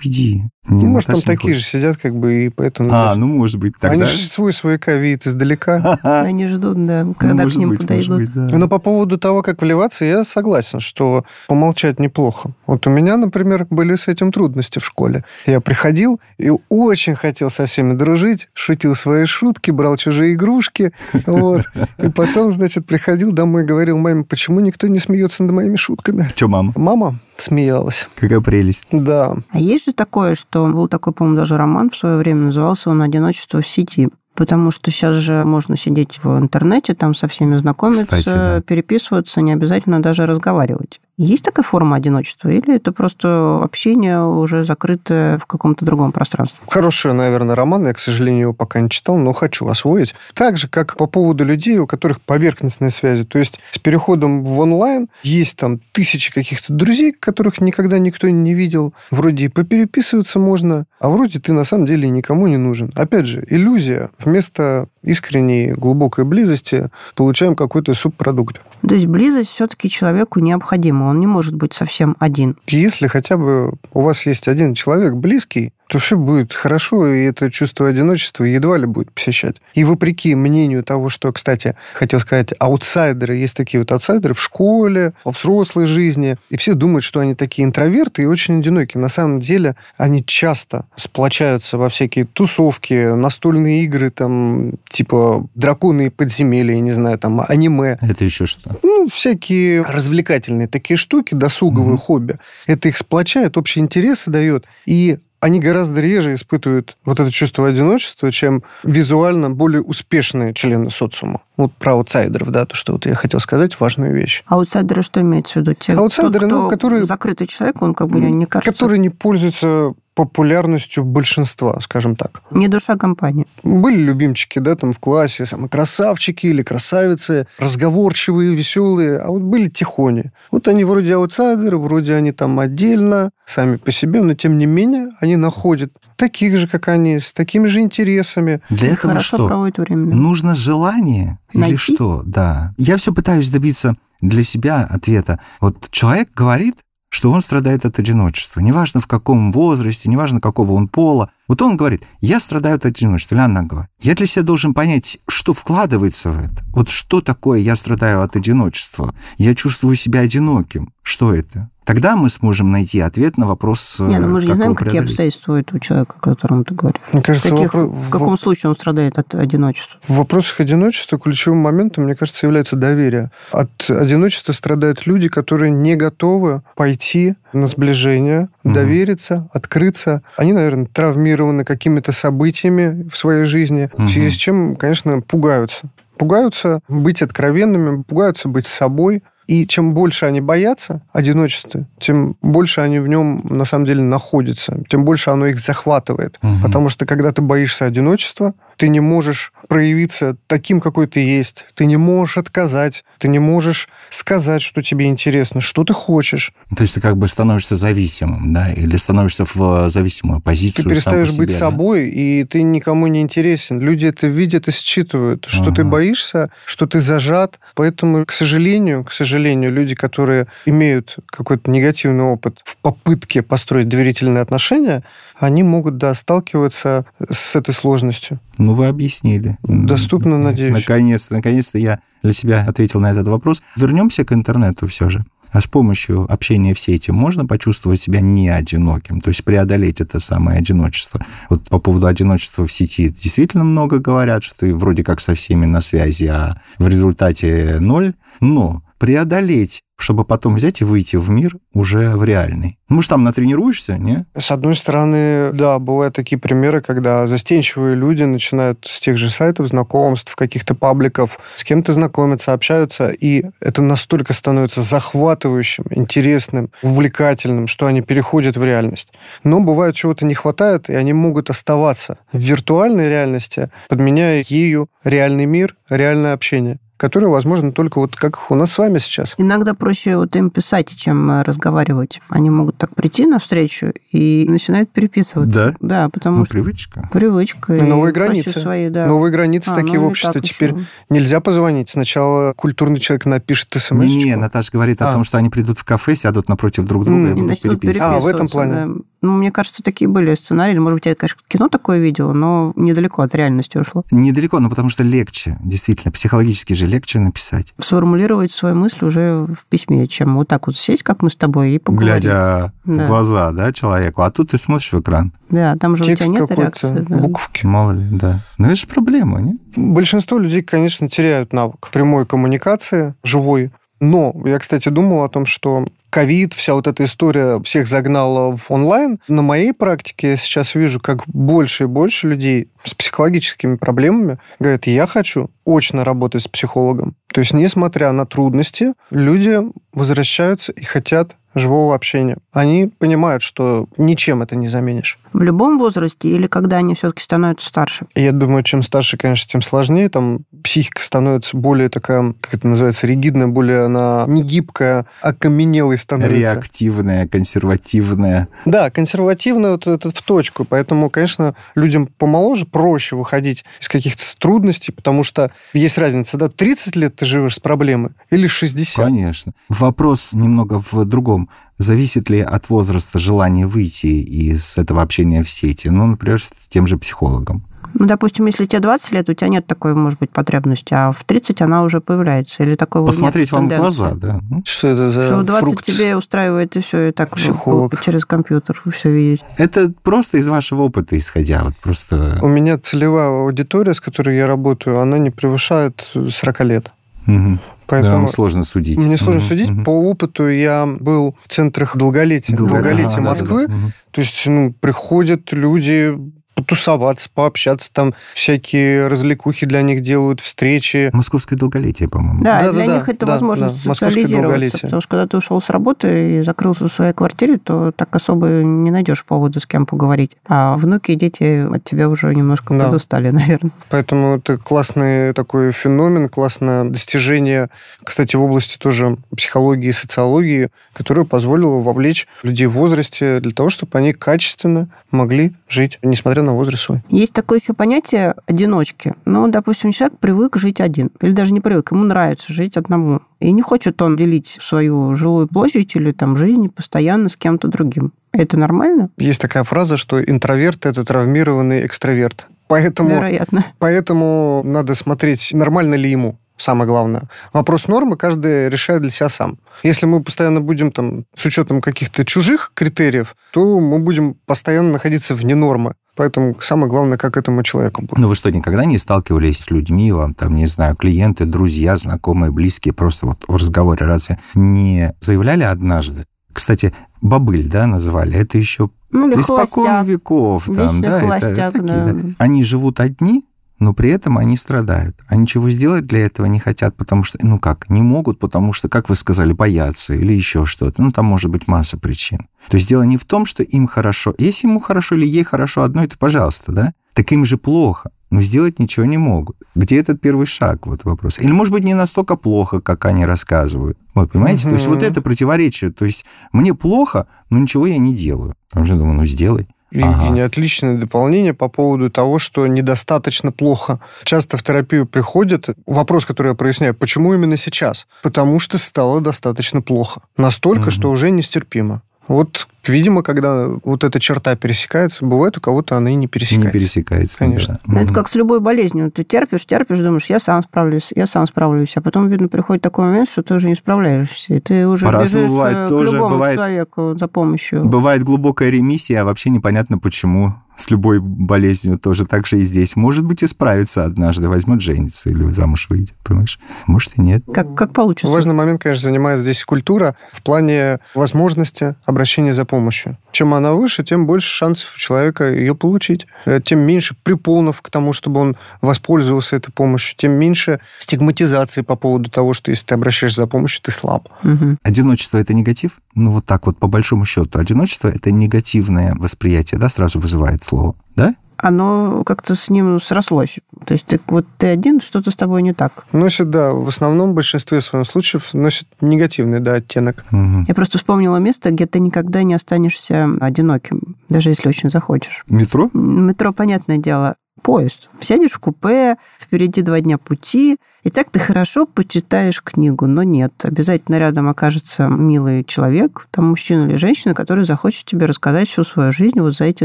уйди. 0.04 0.42
Ну, 0.68 0.86
может, 0.86 1.08
там 1.08 1.20
такие 1.20 1.54
хочет. 1.54 1.56
же 1.56 1.62
сидят, 1.64 1.96
как 1.96 2.14
бы, 2.14 2.44
и 2.44 2.48
поэтому... 2.48 2.90
А, 2.92 3.16
ну, 3.16 3.26
может 3.26 3.58
быть, 3.58 3.74
тогда... 3.80 4.04
Они 4.04 4.04
же 4.04 4.16
свой 4.16 4.52
свояка 4.52 4.94
видят 4.94 5.26
издалека. 5.26 5.98
Они 6.02 6.46
ждут, 6.46 6.86
да, 6.86 7.02
ну, 7.02 7.14
когда 7.14 7.44
к 7.44 7.54
ним 7.56 7.76
подойдут. 7.76 8.28
Но 8.34 8.68
по 8.68 8.78
поводу 8.78 9.18
того, 9.18 9.42
как 9.42 9.60
вливаться, 9.60 10.04
я 10.04 10.22
согласен, 10.22 10.78
что 10.78 11.24
помолчать 11.48 11.98
неплохо. 11.98 12.52
Вот 12.66 12.86
у 12.86 12.90
меня, 12.90 13.16
например, 13.16 13.66
были 13.70 13.96
с 13.96 14.06
этим 14.06 14.30
трудности 14.30 14.78
в 14.78 14.86
школе. 14.86 15.24
Я 15.46 15.60
приходил 15.60 16.20
и 16.38 16.52
очень 16.68 17.16
хотел 17.16 17.50
со 17.50 17.66
всеми 17.66 17.94
дружить, 17.94 18.48
шутил 18.54 18.94
свои 18.94 19.26
шутки, 19.26 19.72
брал 19.72 19.96
чужие 19.96 20.34
игрушки, 20.34 20.92
вот. 21.26 21.62
И 21.98 22.08
потом, 22.08 22.52
значит, 22.52 22.86
приходил 22.86 23.32
домой 23.32 23.64
и 23.64 23.66
говорил 23.66 23.98
маме, 23.98 24.22
почему 24.22 24.60
никто 24.60 24.86
не 24.86 25.00
смеется 25.00 25.42
над 25.42 25.52
моими 25.52 25.74
шутками? 25.74 26.30
Че, 26.36 26.46
мама? 26.46 26.72
Мама 26.76 27.18
смеялась. 27.42 28.08
Какая 28.14 28.40
прелесть. 28.40 28.86
Да. 28.90 29.36
А 29.50 29.58
есть 29.58 29.86
же 29.86 29.92
такое, 29.92 30.34
что 30.34 30.66
был 30.68 30.88
такой, 30.88 31.12
по-моему, 31.12 31.38
даже 31.38 31.56
роман 31.56 31.90
в 31.90 31.96
свое 31.96 32.16
время, 32.16 32.46
назывался 32.46 32.90
он 32.90 33.02
«Одиночество 33.02 33.60
в 33.60 33.66
сети». 33.66 34.08
Потому 34.34 34.70
что 34.70 34.90
сейчас 34.90 35.16
же 35.16 35.44
можно 35.44 35.76
сидеть 35.76 36.18
в 36.24 36.38
интернете, 36.38 36.94
там 36.94 37.14
со 37.14 37.28
всеми 37.28 37.58
знакомиться, 37.58 38.04
Кстати, 38.16 38.28
да. 38.30 38.60
переписываться, 38.62 39.42
не 39.42 39.52
обязательно 39.52 40.00
даже 40.00 40.24
разговаривать. 40.24 41.01
Есть 41.18 41.44
такая 41.44 41.62
форма 41.62 41.96
одиночества 41.96 42.48
или 42.48 42.76
это 42.76 42.90
просто 42.90 43.60
общение 43.62 44.24
уже 44.24 44.64
закрытое 44.64 45.36
в 45.38 45.46
каком-то 45.46 45.84
другом 45.84 46.10
пространстве? 46.10 46.60
Хороший, 46.66 47.12
наверное, 47.12 47.54
роман. 47.54 47.86
Я, 47.86 47.92
к 47.92 47.98
сожалению, 47.98 48.40
его 48.42 48.52
пока 48.54 48.80
не 48.80 48.88
читал, 48.88 49.18
но 49.18 49.32
хочу 49.32 49.66
освоить. 49.66 50.14
Так 50.34 50.56
же, 50.56 50.68
как 50.68 50.96
по 50.96 51.06
поводу 51.06 51.44
людей, 51.44 51.78
у 51.78 51.86
которых 51.86 52.20
поверхностные 52.22 52.90
связи. 52.90 53.24
То 53.24 53.38
есть 53.38 53.60
с 53.72 53.78
переходом 53.78 54.44
в 54.44 54.58
онлайн 54.58 55.08
есть 55.22 55.56
там 55.56 55.80
тысячи 55.92 56.32
каких-то 56.32 56.72
друзей, 56.72 57.12
которых 57.12 57.60
никогда 57.60 57.98
никто 57.98 58.28
не 58.30 58.54
видел. 58.54 58.94
Вроде 59.10 59.44
и 59.44 59.48
попереписываться 59.48 60.38
можно, 60.38 60.86
а 60.98 61.10
вроде 61.10 61.40
ты 61.40 61.52
на 61.52 61.64
самом 61.64 61.86
деле 61.86 62.08
никому 62.08 62.46
не 62.46 62.56
нужен. 62.56 62.90
Опять 62.94 63.26
же, 63.26 63.44
иллюзия. 63.48 64.10
Вместо 64.18 64.88
искренней, 65.02 65.72
глубокой 65.72 66.24
близости 66.24 66.88
получаем 67.14 67.56
какой-то 67.56 67.94
субпродукт. 67.94 68.60
То 68.86 68.94
есть 68.94 69.06
близость 69.06 69.50
все-таки 69.50 69.88
человеку 69.88 70.40
необходима, 70.40 71.04
он 71.04 71.20
не 71.20 71.26
может 71.26 71.54
быть 71.54 71.74
совсем 71.74 72.16
один. 72.18 72.56
Если 72.66 73.06
хотя 73.06 73.36
бы 73.36 73.74
у 73.92 74.02
вас 74.02 74.26
есть 74.26 74.48
один 74.48 74.74
человек 74.74 75.14
близкий, 75.14 75.72
то 75.92 75.98
все 75.98 76.16
будет 76.16 76.54
хорошо, 76.54 77.06
и 77.06 77.24
это 77.24 77.50
чувство 77.50 77.86
одиночества 77.86 78.44
едва 78.44 78.78
ли 78.78 78.86
будет 78.86 79.12
посещать. 79.12 79.56
И 79.74 79.84
вопреки 79.84 80.34
мнению 80.34 80.82
того, 80.82 81.10
что, 81.10 81.30
кстати, 81.30 81.76
хотел 81.92 82.18
сказать, 82.18 82.54
аутсайдеры, 82.58 83.36
есть 83.36 83.54
такие 83.54 83.78
вот 83.78 83.92
аутсайдеры 83.92 84.32
в 84.32 84.40
школе, 84.40 85.12
во 85.22 85.32
взрослой 85.32 85.84
жизни, 85.84 86.38
и 86.48 86.56
все 86.56 86.72
думают, 86.72 87.04
что 87.04 87.20
они 87.20 87.34
такие 87.34 87.66
интроверты 87.66 88.22
и 88.22 88.24
очень 88.24 88.60
одинокие. 88.60 89.02
На 89.02 89.10
самом 89.10 89.40
деле 89.40 89.76
они 89.98 90.24
часто 90.24 90.86
сплочаются 90.96 91.76
во 91.76 91.90
всякие 91.90 92.24
тусовки, 92.24 93.14
настольные 93.14 93.84
игры, 93.84 94.08
там, 94.08 94.76
типа 94.88 95.46
драконы 95.54 96.06
и 96.06 96.08
подземелья, 96.08 96.80
не 96.80 96.92
знаю, 96.92 97.18
там, 97.18 97.44
аниме. 97.46 97.98
Это 98.00 98.24
еще 98.24 98.46
что? 98.46 98.78
Ну, 98.82 99.08
всякие 99.12 99.82
развлекательные 99.82 100.68
такие 100.68 100.96
штуки, 100.96 101.34
досуговые 101.34 101.96
mm-hmm. 101.96 101.98
хобби. 101.98 102.38
Это 102.66 102.88
их 102.88 102.96
сплочает, 102.96 103.58
общие 103.58 103.84
интересы 103.84 104.30
дает. 104.30 104.64
И 104.86 105.18
они 105.42 105.58
гораздо 105.58 106.00
реже 106.00 106.36
испытывают 106.36 106.96
вот 107.04 107.18
это 107.18 107.32
чувство 107.32 107.66
одиночества, 107.66 108.30
чем 108.30 108.62
визуально 108.84 109.50
более 109.50 109.82
успешные 109.82 110.54
члены 110.54 110.88
социума. 110.88 111.42
Вот 111.56 111.72
про 111.74 111.92
аутсайдеров, 111.92 112.50
да, 112.50 112.64
то, 112.64 112.74
что 112.74 112.92
вот 112.92 113.06
я 113.06 113.14
хотел 113.14 113.40
сказать, 113.40 113.78
важную 113.78 114.14
вещь. 114.14 114.42
Аутсайдеры 114.46 115.02
что 115.02 115.20
имеется 115.20 115.54
в 115.54 115.56
виду? 115.62 115.74
Те, 115.74 115.94
аутсайдеры, 115.94 116.48
тот, 116.48 116.50
ну, 116.50 116.68
которые... 116.68 117.04
Закрытый 117.04 117.46
человек, 117.46 117.82
он 117.82 117.94
как 117.94 118.08
бы, 118.08 118.20
не 118.20 118.46
кажется... 118.46 118.72
Которые 118.72 118.98
не 118.98 119.10
пользуются 119.10 119.92
популярностью 120.14 121.04
большинства, 121.04 121.80
скажем 121.80 122.16
так. 122.16 122.42
Не 122.50 122.68
душа 122.68 122.96
компании. 122.96 123.46
Были 123.62 123.96
любимчики, 124.02 124.58
да, 124.58 124.74
там 124.74 124.92
в 124.92 124.98
классе, 124.98 125.46
самые 125.46 125.70
красавчики 125.70 126.46
или 126.46 126.62
красавицы, 126.62 127.46
разговорчивые, 127.58 128.54
веселые, 128.54 129.18
а 129.18 129.28
вот 129.28 129.42
были 129.42 129.68
тихони. 129.68 130.32
Вот 130.50 130.68
они 130.68 130.84
вроде 130.84 131.14
аутсайдеры, 131.14 131.78
вроде 131.78 132.14
они 132.14 132.32
там 132.32 132.60
отдельно, 132.60 133.30
сами 133.46 133.76
по 133.76 133.90
себе, 133.90 134.20
но 134.22 134.34
тем 134.34 134.58
не 134.58 134.66
менее 134.66 135.12
они 135.20 135.36
находят 135.36 135.92
таких 136.16 136.56
же, 136.56 136.68
как 136.68 136.88
они, 136.88 137.18
с 137.18 137.32
такими 137.32 137.66
же 137.66 137.80
интересами. 137.80 138.60
Для 138.68 138.88
этого 138.88 139.14
Хорошо 139.14 139.36
что? 139.36 139.46
проводят 139.46 139.78
время. 139.78 140.14
Нужно 140.14 140.54
желание 140.54 141.38
Найти? 141.54 141.72
или 141.72 141.76
что? 141.76 142.22
Да. 142.24 142.74
Я 142.76 142.96
все 142.96 143.12
пытаюсь 143.12 143.50
добиться 143.50 143.96
для 144.20 144.44
себя 144.44 144.86
ответа. 144.90 145.40
Вот 145.60 145.90
человек 145.90 146.30
говорит, 146.34 146.84
что 147.08 147.30
он 147.30 147.42
страдает 147.42 147.84
от 147.84 147.98
одиночества. 147.98 148.60
Неважно, 148.60 149.00
в 149.00 149.06
каком 149.06 149.52
возрасте, 149.52 150.08
неважно, 150.08 150.40
какого 150.40 150.72
он 150.72 150.88
пола. 150.88 151.30
Вот 151.48 151.60
он 151.60 151.76
говорит, 151.76 152.04
я 152.20 152.40
страдаю 152.40 152.76
от 152.76 152.86
одиночества. 152.86 153.34
Или 153.34 153.42
она 153.42 153.62
говорит, 153.62 153.90
я 154.00 154.14
для 154.14 154.26
себя 154.26 154.44
должен 154.44 154.74
понять, 154.74 155.18
что 155.28 155.52
вкладывается 155.52 156.30
в 156.30 156.38
это. 156.38 156.62
Вот 156.72 156.88
что 156.88 157.20
такое 157.20 157.60
я 157.60 157.76
страдаю 157.76 158.22
от 158.22 158.36
одиночества? 158.36 159.14
Я 159.36 159.54
чувствую 159.54 159.96
себя 159.96 160.20
одиноким. 160.20 160.92
Что 161.02 161.34
это? 161.34 161.70
Тогда 161.84 162.14
мы 162.14 162.30
сможем 162.30 162.70
найти 162.70 163.00
ответ 163.00 163.36
на 163.36 163.48
вопрос, 163.48 163.96
Не, 163.98 164.20
ну 164.20 164.28
мы 164.28 164.40
же 164.40 164.48
не 164.48 164.54
знаем, 164.54 164.76
какие 164.76 165.00
обстоятельства 165.00 165.54
у 165.54 165.56
этого 165.56 165.80
человека, 165.80 166.14
о 166.16 166.20
котором 166.20 166.64
ты 166.64 166.74
говоришь. 166.74 167.00
Мне 167.12 167.22
кажется, 167.22 167.48
Каких, 167.48 167.74
вопрос... 167.74 168.06
в 168.06 168.10
каком 168.10 168.38
случае 168.38 168.70
он 168.70 168.76
страдает 168.76 169.18
от 169.18 169.34
одиночества? 169.34 169.98
В 170.06 170.16
вопросах 170.16 170.60
одиночества 170.60 171.18
ключевым 171.18 171.58
моментом, 171.58 172.04
мне 172.04 172.14
кажется, 172.14 172.46
является 172.46 172.76
доверие. 172.76 173.32
От 173.50 173.90
одиночества 173.90 174.52
страдают 174.52 175.06
люди, 175.06 175.28
которые 175.28 175.72
не 175.72 175.96
готовы 175.96 176.62
пойти 176.76 177.34
на 177.52 177.66
сближение, 177.66 178.48
угу. 178.64 178.74
довериться, 178.74 179.48
открыться. 179.52 180.22
Они, 180.36 180.52
наверное, 180.52 180.86
травмированы 180.86 181.64
какими-то 181.64 182.12
событиями 182.12 183.08
в 183.08 183.16
своей 183.16 183.44
жизни, 183.44 183.90
угу. 183.92 184.04
в 184.04 184.10
связи 184.10 184.30
с 184.30 184.34
чем, 184.34 184.76
конечно, 184.76 185.20
пугаются 185.20 185.90
пугаются 186.18 186.80
быть 186.88 187.20
откровенными, 187.20 188.02
пугаются 188.02 188.46
быть 188.48 188.66
собой, 188.66 189.24
и 189.48 189.66
чем 189.66 189.92
больше 189.92 190.26
они 190.26 190.40
боятся 190.40 191.02
одиночества, 191.12 191.86
тем 191.98 192.36
больше 192.42 192.80
они 192.80 193.00
в 193.00 193.08
нем 193.08 193.42
на 193.44 193.64
самом 193.64 193.86
деле 193.86 194.02
находятся, 194.02 194.82
тем 194.88 195.04
больше 195.04 195.30
оно 195.30 195.46
их 195.46 195.58
захватывает. 195.58 196.38
Угу. 196.42 196.62
Потому 196.62 196.88
что 196.90 197.06
когда 197.06 197.32
ты 197.32 197.42
боишься 197.42 197.86
одиночества, 197.86 198.54
ты 198.76 198.88
не 198.88 199.00
можешь 199.00 199.52
проявиться 199.68 200.36
таким, 200.46 200.80
какой 200.80 201.06
ты 201.06 201.20
есть. 201.20 201.66
Ты 201.74 201.86
не 201.86 201.96
можешь 201.96 202.38
отказать, 202.38 203.04
ты 203.18 203.28
не 203.28 203.38
можешь 203.38 203.88
сказать, 204.10 204.62
что 204.62 204.82
тебе 204.82 205.06
интересно, 205.06 205.60
что 205.60 205.84
ты 205.84 205.92
хочешь. 205.94 206.52
То 206.76 206.82
есть 206.82 206.94
ты 206.94 207.00
как 207.00 207.16
бы 207.16 207.28
становишься 207.28 207.76
зависимым, 207.76 208.52
да, 208.52 208.70
или 208.70 208.96
становишься 208.96 209.44
в 209.44 209.88
зависимую 209.88 210.40
позицию. 210.40 210.84
Ты 210.84 210.90
перестаешь 210.90 211.30
себе, 211.30 211.38
быть 211.38 211.52
да? 211.52 211.58
собой, 211.58 212.08
и 212.08 212.44
ты 212.44 212.62
никому 212.62 213.06
не 213.06 213.20
интересен. 213.20 213.80
Люди 213.80 214.06
это 214.06 214.26
видят 214.26 214.68
и 214.68 214.72
считывают, 214.72 215.46
что 215.48 215.64
ага. 215.64 215.76
ты 215.76 215.84
боишься, 215.84 216.50
что 216.66 216.86
ты 216.86 217.00
зажат. 217.00 217.60
Поэтому, 217.74 218.26
к 218.26 218.32
сожалению, 218.32 219.04
к 219.04 219.12
сожалению, 219.12 219.72
люди, 219.72 219.94
которые 219.94 220.46
имеют 220.66 221.16
какой-то 221.26 221.70
негативный 221.70 222.24
опыт 222.24 222.60
в 222.64 222.76
попытке 222.76 223.42
построить 223.42 223.88
доверительные 223.88 224.42
отношения, 224.42 225.02
они 225.38 225.62
могут, 225.62 225.96
да, 225.96 226.14
сталкиваться 226.14 227.04
с 227.30 227.56
этой 227.56 227.74
сложностью. 227.74 228.38
Ну, 228.58 228.74
вы 228.74 228.86
объяснили. 228.86 229.58
Доступно, 229.62 230.38
надеюсь. 230.38 230.72
Наконец-то, 230.72 231.34
наконец-то 231.34 231.78
я 231.78 232.00
для 232.22 232.32
себя 232.32 232.64
ответил 232.66 233.00
на 233.00 233.10
этот 233.10 233.28
вопрос. 233.28 233.62
Вернемся 233.76 234.24
к 234.24 234.32
интернету 234.32 234.86
все 234.86 235.10
же. 235.10 235.24
А 235.52 235.60
с 235.60 235.66
помощью 235.66 236.32
общения 236.32 236.72
в 236.72 236.80
сети 236.80 237.10
можно 237.10 237.46
почувствовать 237.46 238.00
себя 238.00 238.20
не 238.20 238.48
одиноким, 238.48 239.20
то 239.20 239.28
есть 239.28 239.44
преодолеть 239.44 240.00
это 240.00 240.18
самое 240.18 240.58
одиночество. 240.58 241.24
Вот 241.50 241.68
по 241.68 241.78
поводу 241.78 242.06
одиночества 242.06 242.66
в 242.66 242.72
сети 242.72 243.10
действительно 243.10 243.62
много 243.62 243.98
говорят, 243.98 244.42
что 244.42 244.60
ты 244.60 244.74
вроде 244.74 245.04
как 245.04 245.20
со 245.20 245.34
всеми 245.34 245.66
на 245.66 245.82
связи, 245.82 246.24
а 246.24 246.56
в 246.78 246.88
результате 246.88 247.76
ноль. 247.80 248.14
Но 248.40 248.82
преодолеть 249.02 249.82
чтобы 250.02 250.24
потом 250.24 250.56
взять 250.56 250.80
и 250.80 250.84
выйти 250.84 251.14
в 251.14 251.30
мир 251.30 251.56
уже 251.72 252.16
в 252.16 252.24
реальный. 252.24 252.76
Ну, 252.88 252.96
может, 252.96 253.10
там 253.10 253.22
натренируешься, 253.22 253.96
не? 253.98 254.26
С 254.36 254.50
одной 254.50 254.74
стороны, 254.74 255.52
да, 255.52 255.78
бывают 255.78 256.16
такие 256.16 256.38
примеры, 256.38 256.82
когда 256.82 257.28
застенчивые 257.28 257.94
люди 257.94 258.24
начинают 258.24 258.84
с 258.84 258.98
тех 258.98 259.16
же 259.16 259.30
сайтов 259.30 259.68
знакомств, 259.68 260.34
каких-то 260.34 260.74
пабликов, 260.74 261.38
с 261.54 261.62
кем-то 261.62 261.92
знакомиться, 261.92 262.52
общаются, 262.52 263.10
и 263.10 263.44
это 263.60 263.80
настолько 263.80 264.32
становится 264.32 264.82
захватывающим, 264.82 265.84
интересным, 265.90 266.72
увлекательным, 266.82 267.68
что 267.68 267.86
они 267.86 268.00
переходят 268.00 268.56
в 268.56 268.64
реальность. 268.64 269.12
Но 269.44 269.60
бывает, 269.60 269.94
чего-то 269.94 270.26
не 270.26 270.34
хватает, 270.34 270.90
и 270.90 270.94
они 270.94 271.12
могут 271.12 271.48
оставаться 271.48 272.18
в 272.32 272.38
виртуальной 272.38 273.08
реальности, 273.08 273.70
подменяя 273.88 274.42
ею 274.44 274.88
реальный 275.04 275.46
мир, 275.46 275.76
реальное 275.88 276.32
общение 276.32 276.80
которые 277.02 277.30
возможно 277.30 277.72
только 277.72 277.98
вот 277.98 278.14
как 278.14 278.48
у 278.48 278.54
нас 278.54 278.70
с 278.70 278.78
вами 278.78 279.00
сейчас. 279.00 279.34
Иногда 279.36 279.74
проще 279.74 280.16
вот 280.16 280.36
им 280.36 280.50
писать, 280.50 280.94
чем 280.94 281.32
э, 281.32 281.42
разговаривать. 281.42 282.20
Они 282.28 282.48
могут 282.48 282.76
так 282.76 282.94
прийти 282.94 283.26
на 283.26 283.40
встречу 283.40 283.92
и 284.12 284.46
начинают 284.48 284.88
переписываться. 284.90 285.74
Да? 285.80 286.04
Да, 286.04 286.08
потому 286.10 286.38
ну, 286.38 286.44
что... 286.44 286.52
привычка. 286.52 287.08
Привычка. 287.12 287.72
Новые 287.72 288.12
границы. 288.12 288.60
Свои, 288.60 288.88
да. 288.88 289.06
Новые 289.06 289.32
границы 289.32 289.70
а, 289.70 289.74
такие 289.74 289.98
ну, 289.98 290.06
в 290.06 290.10
обществе. 290.10 290.40
Теперь 290.42 290.74
еще. 290.74 290.84
нельзя 291.10 291.40
позвонить. 291.40 291.88
Сначала 291.88 292.52
культурный 292.52 293.00
человек 293.00 293.26
напишет 293.26 293.70
смс 293.76 294.04
Не, 294.04 294.36
Наташа 294.36 294.70
говорит 294.70 295.02
А. 295.02 295.10
о 295.10 295.12
том, 295.12 295.24
что 295.24 295.38
они 295.38 295.50
придут 295.50 295.80
в 295.80 295.84
кафе, 295.84 296.14
сядут 296.14 296.48
напротив 296.48 296.84
друг 296.84 297.04
друга 297.04 297.30
и 297.30 297.32
и 297.32 297.34
будут 297.34 297.60
переписываться. 297.60 298.14
А, 298.14 298.20
в 298.20 298.26
этом 298.28 298.46
плане. 298.46 298.72
да. 298.74 298.88
Ну, 299.22 299.32
мне 299.38 299.50
кажется, 299.52 299.82
такие 299.82 300.08
были 300.08 300.34
сценарии. 300.34 300.76
Может 300.78 300.96
быть, 300.96 301.06
я, 301.06 301.14
конечно, 301.14 301.40
кино 301.48 301.68
такое 301.68 301.98
видела, 301.98 302.32
но 302.32 302.72
недалеко 302.76 303.22
от 303.22 303.34
реальности 303.34 303.78
ушло. 303.78 304.04
Недалеко, 304.10 304.58
но 304.58 304.68
потому 304.68 304.88
что 304.88 305.04
легче, 305.04 305.58
действительно, 305.62 306.10
психологически 306.12 306.72
же 306.74 306.86
легче 306.86 307.20
написать. 307.20 307.72
Сформулировать 307.78 308.50
свою 308.52 308.74
мысль 308.74 309.04
уже 309.04 309.46
в 309.46 309.66
письме, 309.68 310.06
чем 310.08 310.34
вот 310.36 310.48
так 310.48 310.66
вот 310.66 310.76
сесть, 310.76 311.02
как 311.04 311.22
мы 311.22 311.30
с 311.30 311.36
тобой, 311.36 311.70
и 311.72 311.78
поговорить. 311.78 312.24
Глядя 312.24 312.72
Да. 312.84 313.04
в 313.04 313.06
глаза, 313.06 313.52
да, 313.52 313.72
человеку. 313.72 314.22
А 314.22 314.30
тут 314.30 314.50
ты 314.50 314.58
смотришь 314.58 314.92
в 314.92 315.00
экран. 315.00 315.32
Да, 315.50 315.76
там 315.76 315.94
же 315.96 316.02
у 316.02 316.06
Текст 316.06 316.24
тебя 316.24 316.40
нет 316.40 316.50
реакции. 316.50 317.06
да. 317.08 317.16
буковки. 317.18 317.64
Мало 317.64 317.92
ли, 317.92 318.04
да. 318.10 318.40
Но 318.58 318.66
это 318.66 318.76
же 318.76 318.86
проблема, 318.88 319.40
не? 319.40 319.56
Большинство 319.76 320.38
людей, 320.38 320.62
конечно, 320.62 321.08
теряют 321.08 321.52
навык 321.52 321.88
прямой 321.92 322.26
коммуникации, 322.26 323.14
живой. 323.22 323.70
Но 324.00 324.34
я, 324.44 324.58
кстати, 324.58 324.88
думал 324.88 325.22
о 325.22 325.28
том, 325.28 325.46
что 325.46 325.86
ковид, 326.12 326.52
вся 326.52 326.74
вот 326.74 326.86
эта 326.86 327.04
история 327.04 327.58
всех 327.62 327.86
загнала 327.86 328.54
в 328.54 328.70
онлайн. 328.70 329.18
На 329.28 329.40
моей 329.40 329.72
практике 329.72 330.32
я 330.32 330.36
сейчас 330.36 330.74
вижу, 330.74 331.00
как 331.00 331.22
больше 331.26 331.84
и 331.84 331.86
больше 331.86 332.28
людей 332.28 332.68
с 332.84 332.94
психологическими 332.94 333.76
проблемами 333.76 334.38
говорят, 334.58 334.86
я 334.86 335.06
хочу 335.06 335.48
очно 335.64 336.04
работать 336.04 336.42
с 336.42 336.48
психологом. 336.48 337.14
То 337.32 337.40
есть, 337.40 337.52
несмотря 337.52 338.12
на 338.12 338.26
трудности, 338.26 338.94
люди 339.10 339.60
возвращаются 339.92 340.72
и 340.72 340.84
хотят 340.84 341.36
живого 341.54 341.94
общения. 341.94 342.38
Они 342.52 342.90
понимают, 342.98 343.42
что 343.42 343.86
ничем 343.96 344.42
это 344.42 344.56
не 344.56 344.68
заменишь. 344.68 345.18
В 345.32 345.42
любом 345.42 345.78
возрасте 345.78 346.28
или 346.28 346.46
когда 346.46 346.78
они 346.78 346.94
все-таки 346.94 347.22
становятся 347.22 347.68
старше? 347.68 348.06
Я 348.14 348.32
думаю, 348.32 348.62
чем 348.62 348.82
старше, 348.82 349.16
конечно, 349.16 349.50
тем 349.50 349.62
сложнее. 349.62 350.08
Там 350.08 350.40
психика 350.62 351.02
становится 351.02 351.56
более 351.56 351.88
такая, 351.88 352.34
как 352.40 352.54
это 352.54 352.68
называется, 352.68 353.06
ригидная, 353.06 353.48
более 353.48 353.84
она 353.84 354.24
не 354.28 354.42
гибкая, 354.42 355.06
окаменелой 355.20 355.98
становится. 355.98 356.54
Реактивная, 356.54 357.28
консервативная. 357.28 358.48
Да, 358.64 358.90
консервативная 358.90 359.72
вот 359.72 359.86
это 359.86 360.10
в 360.10 360.22
точку. 360.22 360.64
Поэтому, 360.64 361.10
конечно, 361.10 361.54
людям 361.74 362.06
помоложе 362.06 362.66
проще 362.66 363.16
выходить 363.16 363.64
из 363.80 363.88
каких-то 363.88 364.22
трудностей, 364.38 364.92
потому 364.92 365.24
что 365.24 365.50
есть 365.72 365.98
разница, 365.98 366.36
да, 366.36 366.48
30 366.48 366.96
лет 366.96 367.16
ты 367.16 367.24
живешь 367.24 367.56
с 367.56 367.58
проблемой 367.58 368.12
или 368.30 368.46
60. 368.46 369.04
Конечно. 369.04 369.52
Вопрос 369.68 370.32
немного 370.32 370.82
в 370.90 371.04
другом. 371.04 371.48
Зависит 371.78 372.30
ли 372.30 372.40
от 372.40 372.68
возраста 372.70 373.18
желание 373.18 373.66
выйти 373.66 374.06
из 374.06 374.78
этого 374.78 375.02
общения 375.02 375.42
в 375.42 375.50
сети? 375.50 375.88
Ну, 375.88 376.06
например, 376.06 376.40
с 376.42 376.68
тем 376.68 376.86
же 376.86 376.96
психологом. 376.98 377.66
Ну, 377.94 378.06
допустим, 378.06 378.46
если 378.46 378.64
тебе 378.64 378.80
20 378.80 379.12
лет, 379.12 379.28
у 379.28 379.34
тебя 379.34 379.48
нет 379.48 379.66
такой, 379.66 379.94
может 379.94 380.18
быть, 380.18 380.30
потребности, 380.30 380.94
а 380.94 381.12
в 381.12 381.24
30 381.24 381.60
она 381.62 381.82
уже 381.82 382.00
появляется. 382.00 382.62
Или 382.62 382.74
такого 382.74 383.06
Посмотреть 383.06 383.52
нет 383.52 383.52
вам 383.52 383.68
в 383.68 383.76
глаза, 383.76 384.12
да. 384.14 384.40
Что 384.64 384.88
это 384.88 385.10
за 385.10 385.24
Что 385.24 385.38
в 385.38 385.44
20 385.44 385.64
фрукт? 385.68 385.84
тебе 385.84 386.16
устраивает 386.16 386.76
и 386.76 386.80
все, 386.80 387.08
и 387.08 387.12
так 387.12 387.30
Психолог. 387.36 388.00
через 388.00 388.24
компьютер 388.24 388.80
все 388.92 389.10
видеть. 389.10 389.44
Это 389.58 389.92
просто 390.02 390.38
из 390.38 390.48
вашего 390.48 390.82
опыта 390.82 391.16
исходя. 391.18 391.62
Вот 391.64 391.76
просто... 391.76 392.38
У 392.42 392.48
меня 392.48 392.78
целевая 392.78 393.28
аудитория, 393.28 393.94
с 393.94 394.00
которой 394.00 394.36
я 394.36 394.46
работаю, 394.46 395.00
она 395.00 395.18
не 395.18 395.30
превышает 395.30 396.10
40 396.14 396.60
лет. 396.64 396.92
Да, 397.26 397.58
Поэтому 397.86 398.16
вам 398.16 398.28
сложно 398.28 398.64
судить. 398.64 398.96
Мне 398.98 399.16
сложно 399.18 399.40
Мгм, 399.40 399.48
судить. 399.48 399.70
мгм. 399.70 399.84
По 399.84 399.90
опыту 399.90 400.48
я 400.48 400.86
был 400.86 401.36
в 401.44 401.48
центрах 401.48 401.96
долголетия, 401.96 402.56
Долголетие. 402.56 402.82
долголетия 402.90 403.16
да, 403.22 403.22
Москвы. 403.30 403.66
да, 403.66 403.72
да. 403.72 403.78
Мгм. 403.78 403.92
То 404.12 404.20
есть, 404.22 404.46
ну, 404.46 404.72
приходят 404.80 405.52
люди 405.52 406.14
потусоваться, 406.62 407.28
пообщаться, 407.32 407.92
там 407.92 408.14
всякие 408.34 409.08
развлекухи 409.08 409.66
для 409.66 409.82
них 409.82 410.02
делают, 410.02 410.40
встречи. 410.40 411.10
Московское 411.12 411.58
долголетие, 411.58 412.08
по-моему. 412.08 412.42
Да, 412.42 412.62
Да, 412.62 412.72
для 412.72 412.86
да, 412.86 412.94
них 412.96 413.08
это 413.08 413.26
да, 413.26 413.32
возможность 413.32 413.84
да, 413.84 413.94
социализироваться. 413.94 414.78
Потому 414.82 415.00
что 415.00 415.10
когда 415.10 415.26
ты 415.26 415.36
ушел 415.36 415.60
с 415.60 415.70
работы 415.70 416.38
и 416.38 416.42
закрылся 416.42 416.88
в 416.88 416.92
своей 416.92 417.12
квартире, 417.12 417.58
то 417.58 417.92
так 417.92 418.14
особо 418.14 418.46
не 418.46 418.90
найдешь 418.90 419.24
повода 419.24 419.60
с 419.60 419.66
кем 419.66 419.86
поговорить. 419.86 420.36
А 420.46 420.76
внуки 420.76 421.12
и 421.12 421.16
дети 421.16 421.66
от 421.74 421.84
тебя 421.84 422.08
уже 422.08 422.34
немножко 422.34 422.74
Да. 422.74 422.86
подустали, 422.86 423.30
наверное. 423.32 423.72
Поэтому 423.90 424.36
это 424.36 424.58
классный 424.58 425.32
такой 425.32 425.72
феномен, 425.72 426.28
классное 426.28 426.84
достижение, 426.84 427.68
кстати, 428.04 428.36
в 428.36 428.42
области 428.42 428.78
тоже 428.78 429.16
психологии 429.36 429.88
и 429.88 429.92
социологии, 429.92 430.68
которое 430.92 431.24
позволило 431.24 431.80
вовлечь 431.80 432.26
людей 432.42 432.66
в 432.66 432.72
возрасте 432.72 433.40
для 433.40 433.52
того, 433.52 433.70
чтобы 433.70 433.98
они 433.98 434.12
качественно 434.12 434.88
могли 435.10 435.52
жить, 435.68 435.98
несмотря 436.02 436.42
на 436.42 436.51
возраст 436.52 436.82
свой. 436.84 437.02
Есть 437.08 437.32
такое 437.32 437.58
еще 437.58 437.72
понятие 437.72 438.34
одиночки. 438.46 439.12
Ну, 439.24 439.48
допустим, 439.48 439.92
человек 439.92 440.18
привык 440.18 440.56
жить 440.56 440.80
один. 440.80 441.10
Или 441.20 441.32
даже 441.32 441.52
не 441.52 441.60
привык, 441.60 441.92
ему 441.92 442.04
нравится 442.04 442.52
жить 442.52 442.76
одному. 442.76 443.20
И 443.40 443.50
не 443.52 443.62
хочет 443.62 444.00
он 444.02 444.16
делить 444.16 444.58
свою 444.60 445.14
жилую 445.14 445.48
площадь 445.48 445.94
или 445.96 446.12
там 446.12 446.36
жизнь 446.36 446.68
постоянно 446.68 447.28
с 447.28 447.36
кем-то 447.36 447.68
другим. 447.68 448.12
Это 448.32 448.56
нормально? 448.56 449.10
Есть 449.18 449.40
такая 449.40 449.64
фраза, 449.64 449.96
что 449.96 450.22
интроверт– 450.22 450.86
это 450.86 451.04
травмированный 451.04 451.84
экстраверт. 451.86 452.46
Поэтому, 452.68 453.10
Вероятно. 453.10 453.66
поэтому 453.78 454.62
надо 454.64 454.94
смотреть, 454.94 455.50
нормально 455.52 455.94
ли 455.94 456.10
ему. 456.10 456.38
Самое 456.56 456.86
главное. 456.86 457.24
Вопрос 457.52 457.88
нормы 457.88 458.16
каждый 458.16 458.68
решает 458.68 459.02
для 459.02 459.10
себя 459.10 459.28
сам. 459.28 459.58
Если 459.82 460.06
мы 460.06 460.22
постоянно 460.22 460.60
будем 460.60 460.92
там 460.92 461.24
с 461.34 461.44
учетом 461.44 461.80
каких-то 461.80 462.24
чужих 462.24 462.70
критериев, 462.74 463.34
то 463.52 463.80
мы 463.80 463.98
будем 463.98 464.36
постоянно 464.46 464.92
находиться 464.92 465.34
вне 465.34 465.54
нормы. 465.54 465.94
Поэтому 466.14 466.54
самое 466.60 466.90
главное, 466.90 467.16
как 467.16 467.36
этому 467.36 467.62
человеку 467.62 468.02
будет. 468.02 468.18
Ну, 468.18 468.28
вы 468.28 468.34
что, 468.34 468.50
никогда 468.52 468.84
не 468.84 468.98
сталкивались 468.98 469.60
с 469.60 469.70
людьми, 469.70 470.12
вам 470.12 470.34
там, 470.34 470.54
не 470.54 470.66
знаю, 470.66 470.94
клиенты, 470.94 471.46
друзья, 471.46 471.96
знакомые, 471.96 472.50
близкие, 472.52 472.92
просто 472.92 473.26
вот 473.26 473.44
в 473.48 473.56
разговоре 473.56 474.04
разве 474.04 474.38
не 474.54 475.14
заявляли 475.20 475.62
однажды? 475.62 476.26
Кстати, 476.52 476.92
бабыль, 477.22 477.68
да, 477.70 477.86
называли, 477.86 478.34
это 478.34 478.58
еще 478.58 478.90
Ну, 479.10 479.30
испокон 479.40 479.66
холостяк. 479.84 480.06
веков. 480.06 480.64
Там, 480.66 480.74
Вечный 480.74 481.00
да, 481.00 481.16
это- 481.16 481.26
холостяк, 481.26 481.72
такие, 481.72 481.86
да. 481.86 482.12
да. 482.12 482.20
Они 482.38 482.62
живут 482.62 483.00
одни, 483.00 483.46
но 483.82 483.92
при 483.94 484.10
этом 484.10 484.38
они 484.38 484.56
страдают. 484.56 485.16
А 485.26 485.36
ничего 485.36 485.68
сделать 485.68 486.06
для 486.06 486.20
этого 486.20 486.46
не 486.46 486.60
хотят, 486.60 486.96
потому 486.96 487.24
что, 487.24 487.38
ну 487.42 487.58
как, 487.58 487.90
не 487.90 488.00
могут, 488.00 488.38
потому 488.38 488.72
что, 488.72 488.88
как 488.88 489.08
вы 489.08 489.16
сказали, 489.16 489.52
боятся 489.52 490.14
или 490.14 490.32
еще 490.32 490.64
что-то. 490.64 491.02
Ну, 491.02 491.10
там 491.10 491.26
может 491.26 491.50
быть 491.50 491.66
масса 491.66 491.98
причин. 491.98 492.46
То 492.68 492.76
есть 492.76 492.88
дело 492.88 493.02
не 493.02 493.16
в 493.16 493.24
том, 493.24 493.44
что 493.44 493.62
им 493.64 493.88
хорошо. 493.88 494.34
Если 494.38 494.68
ему 494.68 494.78
хорошо 494.78 495.16
или 495.16 495.26
ей 495.26 495.42
хорошо 495.42 495.82
одно, 495.82 496.04
это 496.04 496.16
пожалуйста, 496.16 496.72
да? 496.72 496.92
Так 497.12 497.32
им 497.32 497.44
же 497.44 497.58
плохо, 497.58 498.10
но 498.30 498.40
сделать 498.40 498.78
ничего 498.78 499.04
не 499.04 499.18
могут. 499.18 499.56
Где 499.74 499.98
этот 499.98 500.20
первый 500.20 500.46
шаг? 500.46 500.86
Вот 500.86 501.04
вопрос. 501.04 501.40
Или, 501.40 501.50
может 501.50 501.72
быть, 501.72 501.84
не 501.84 501.94
настолько 501.94 502.36
плохо, 502.36 502.80
как 502.80 503.04
они 503.04 503.26
рассказывают. 503.26 503.98
Вот, 504.14 504.32
понимаете? 504.32 504.68
То 504.68 504.74
есть 504.74 504.86
вот 504.86 505.02
это 505.02 505.20
противоречие. 505.20 505.90
То 505.90 506.04
есть 506.04 506.24
мне 506.52 506.72
плохо, 506.72 507.26
но 507.50 507.58
ничего 507.58 507.86
я 507.86 507.98
не 507.98 508.14
делаю. 508.14 508.54
Я 508.74 508.80
уже 508.80 508.94
думаю, 508.94 509.14
ну 509.14 509.26
сделай. 509.26 509.66
И, 509.92 510.00
Ага. 510.00 510.44
отличное 510.46 510.96
дополнение 510.96 511.52
по 511.52 511.68
поводу 511.68 512.10
того, 512.10 512.38
что 512.38 512.66
недостаточно 512.66 513.52
плохо. 513.52 514.00
Часто 514.24 514.56
в 514.56 514.62
терапию 514.62 515.06
приходят, 515.06 515.68
вопрос, 515.86 516.24
который 516.24 516.48
я 516.48 516.54
проясняю, 516.54 516.94
почему 516.94 517.34
именно 517.34 517.58
сейчас? 517.58 518.06
Потому 518.22 518.58
что 518.58 518.78
стало 518.78 519.20
достаточно 519.20 519.82
плохо. 519.82 520.22
Настолько, 520.38 520.82
Мгм. 520.84 520.90
что 520.90 521.10
уже 521.10 521.30
нестерпимо. 521.30 522.00
Вот 522.26 522.68
видимо, 522.90 523.22
когда 523.22 523.68
вот 523.84 524.04
эта 524.04 524.18
черта 524.18 524.56
пересекается, 524.56 525.24
бывает 525.24 525.56
у 525.58 525.60
кого-то 525.60 525.96
она 525.96 526.10
и 526.10 526.14
не 526.14 526.26
пересекается. 526.26 526.66
Не 526.66 526.72
пересекается. 526.72 527.38
Конечно. 527.38 527.80
Да. 527.86 528.00
Это 528.00 528.12
как 528.12 528.28
с 528.28 528.34
любой 528.34 528.60
болезнью. 528.60 529.10
Ты 529.10 529.24
терпишь, 529.24 529.66
терпишь, 529.66 529.98
думаешь, 529.98 530.26
я 530.26 530.40
сам 530.40 530.62
справлюсь, 530.62 531.12
я 531.14 531.26
сам 531.26 531.46
справлюсь. 531.46 531.96
А 531.96 532.00
потом, 532.00 532.28
видно, 532.28 532.48
приходит 532.48 532.82
такой 532.82 533.06
момент, 533.06 533.28
что 533.28 533.42
ты 533.42 533.54
уже 533.54 533.68
не 533.68 533.74
справляешься. 533.74 534.54
И 534.54 534.60
ты 534.60 534.86
уже 534.86 535.06
бежишь 535.06 535.48
бывает 535.48 535.76
э, 535.76 535.86
к 535.86 535.88
тоже, 535.88 536.16
любому 536.16 536.34
бывает- 536.34 536.56
человеку 536.56 537.14
за 537.16 537.28
помощью. 537.28 537.84
Бывает 537.84 538.22
глубокая 538.22 538.70
ремиссия, 538.70 539.20
а 539.20 539.24
вообще 539.24 539.50
непонятно 539.50 539.98
почему. 539.98 540.54
С 540.74 540.90
любой 540.90 541.20
болезнью 541.20 541.98
тоже 541.98 542.24
так 542.24 542.46
же 542.46 542.58
и 542.58 542.62
здесь. 542.62 542.96
Может 542.96 543.26
быть, 543.26 543.42
и 543.42 543.46
справится 543.46 544.04
однажды, 544.04 544.48
возьмет, 544.48 544.80
женится 544.80 545.28
или 545.28 545.44
замуж 545.50 545.88
выйдет, 545.90 546.16
понимаешь? 546.24 546.58
Может, 546.86 547.18
и 547.18 547.20
нет. 547.20 547.44
Как, 547.52 547.74
как 547.74 547.92
получится. 547.92 548.28
Важный 548.32 548.54
момент, 548.54 548.82
конечно, 548.82 549.02
занимает 549.02 549.40
здесь 549.40 549.62
культура 549.64 550.16
в 550.32 550.42
плане 550.42 550.98
возможности 551.14 551.94
обращения 552.06 552.54
за 552.54 552.64
помощью. 552.72 553.18
Чем 553.32 553.52
она 553.52 553.74
выше, 553.74 554.02
тем 554.02 554.26
больше 554.26 554.48
шансов 554.48 554.94
у 554.94 554.98
человека 554.98 555.52
ее 555.52 555.74
получить. 555.74 556.26
Э, 556.46 556.58
Тем 556.64 556.78
меньше 556.78 557.14
препонов 557.22 557.82
к 557.82 557.90
тому, 557.90 558.14
чтобы 558.14 558.40
он 558.40 558.56
воспользовался 558.80 559.56
этой 559.56 559.72
помощью, 559.72 560.16
тем 560.16 560.32
меньше 560.32 560.80
стигматизации 560.98 561.82
по 561.82 561.96
поводу 561.96 562.30
того, 562.30 562.54
что 562.54 562.70
если 562.70 562.86
ты 562.86 562.94
обращаешься 562.94 563.42
за 563.42 563.46
помощью, 563.46 563.82
ты 563.82 563.90
слаб. 563.90 564.28
Мгм. 564.42 564.78
Одиночество– 564.82 565.36
это 565.38 565.52
негатив? 565.52 565.98
Ну, 566.14 566.30
вот 566.30 566.46
так 566.46 566.66
вот, 566.66 566.78
по 566.78 566.86
большому 566.86 567.26
счету. 567.26 567.58
Одиночество– 567.58 568.08
это 568.16 568.30
негативное 568.30 569.14
восприятие, 569.18 569.78
да, 569.78 569.90
сразу 569.90 570.18
вызывает 570.18 570.62
слово, 570.62 570.94
да? 571.14 571.34
Оно 571.62 572.24
как-то 572.24 572.54
с 572.54 572.68
ним 572.70 573.00
срослось. 573.00 573.60
То 573.86 573.92
есть 573.92 574.06
ты, 574.06 574.20
вот 574.26 574.44
ты 574.58 574.66
один, 574.66 575.00
что-то 575.00 575.30
с 575.30 575.36
тобой 575.36 575.62
не 575.62 575.72
так. 575.72 576.04
Носит, 576.12 576.50
да, 576.50 576.72
в 576.72 576.88
основном 576.88 577.30
в 577.30 577.34
большинстве 577.34 577.80
своих 577.80 578.06
случаев 578.06 578.52
носит 578.52 578.88
негативный, 579.00 579.60
да, 579.60 579.74
оттенок. 579.74 580.24
Мгм. 580.32 580.64
Я 580.66 580.74
просто 580.74 580.98
вспомнила 580.98 581.36
место, 581.36 581.70
где 581.70 581.86
ты 581.86 582.00
никогда 582.00 582.42
не 582.42 582.54
останешься 582.54 583.28
одиноким, 583.40 584.16
даже 584.28 584.50
если 584.50 584.68
очень 584.68 584.90
захочешь. 584.90 585.44
Метро? 585.48 585.88
Метро, 585.94 586.52
понятное 586.52 586.98
дело, 586.98 587.36
поезд. 587.62 588.10
Сядешь 588.20 588.52
в 588.52 588.58
купе, 588.58 589.16
впереди 589.38 589.82
два 589.82 590.00
дня 590.00 590.18
пути, 590.18 590.76
и 591.04 591.10
так 591.10 591.30
ты 591.30 591.40
хорошо 591.40 591.86
почитаешь 591.86 592.62
книгу, 592.62 593.06
но 593.06 593.22
нет. 593.22 593.52
Обязательно 593.64 594.16
рядом 594.16 594.48
окажется 594.48 595.08
милый 595.08 595.64
человек, 595.64 596.28
там 596.30 596.46
мужчина 596.46 596.88
или 596.88 596.96
женщина, 596.96 597.34
который 597.34 597.64
захочет 597.64 598.04
тебе 598.04 598.26
рассказать 598.26 598.68
всю 598.68 598.84
свою 598.84 599.12
жизнь 599.12 599.40
вот 599.40 599.56
за 599.56 599.64
эти 599.64 599.84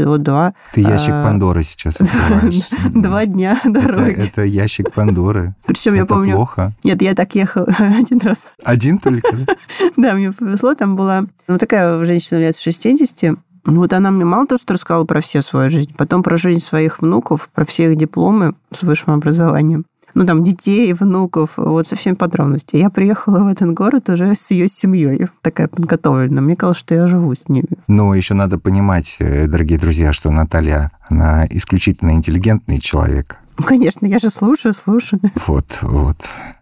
вот 0.00 0.22
два, 0.22 0.54
Ты 0.72 0.82
ящик 0.82 1.14
А, 1.14 1.24
Пандоры 1.24 1.62
сейчас 1.62 2.00
открываешь. 2.00 2.68
два 2.94 3.26
дня 3.26 3.58
дороги. 3.64 4.12
это 4.18 4.42
ящик 4.42 4.92
Пандоры. 4.92 5.54
Причем 5.66 5.94
я 5.94 6.06
помню... 6.06 6.36
плохо. 6.36 6.72
Нет, 6.84 7.02
я 7.02 7.14
так 7.14 7.34
ехала 7.34 7.66
один 7.78 8.18
раз. 8.18 8.54
Один 8.62 8.98
только, 8.98 9.34
да? 9.34 9.46
Да, 9.96 10.14
мне 10.14 10.32
повезло. 10.32 10.74
Там 10.74 10.96
была 10.96 11.24
ну, 11.48 11.58
такая 11.58 12.04
женщина 12.04 12.38
лет 12.38 12.56
60. 12.56 13.38
Вот 13.68 13.92
она 13.92 14.10
мне 14.10 14.24
мало 14.24 14.46
того, 14.46 14.58
что 14.58 14.74
рассказала 14.74 15.04
про 15.04 15.20
все 15.20 15.42
свою 15.42 15.68
жизнь, 15.68 15.92
потом 15.96 16.22
про 16.22 16.36
жизнь 16.36 16.60
своих 16.60 17.00
внуков, 17.00 17.50
про 17.54 17.64
все 17.64 17.92
их 17.92 17.98
дипломы 17.98 18.54
с 18.72 18.82
высшим 18.82 19.12
образованием. 19.12 19.84
Ну, 20.14 20.24
там, 20.24 20.42
детей, 20.42 20.92
внуков, 20.94 21.50
вот 21.56 21.86
со 21.86 21.94
всеми 21.94 22.14
подробностями. 22.14 22.80
Я 22.80 22.88
приехала 22.88 23.44
в 23.44 23.46
этот 23.46 23.74
город 23.74 24.08
уже 24.08 24.34
с 24.34 24.50
ее 24.50 24.68
семьей, 24.68 25.26
такая 25.42 25.68
подготовленная. 25.68 26.42
Мне 26.42 26.56
казалось, 26.56 26.78
что 26.78 26.94
я 26.94 27.06
живу 27.06 27.34
с 27.34 27.48
ними. 27.48 27.68
Но 27.88 28.14
еще 28.14 28.34
надо 28.34 28.58
понимать, 28.58 29.16
э, 29.20 29.46
дорогие 29.46 29.78
друзья, 29.78 30.12
что 30.14 30.30
Наталья, 30.30 30.90
она 31.08 31.46
исключительно 31.50 32.12
интеллигентный 32.12 32.80
человек. 32.80 33.36
Ну, 33.58 33.64
конечно, 33.64 34.06
я 34.06 34.18
же 34.18 34.30
слушаю, 34.30 34.72
слушаю. 34.72 35.20
Вот, 35.46 35.78
вот. 35.82 36.16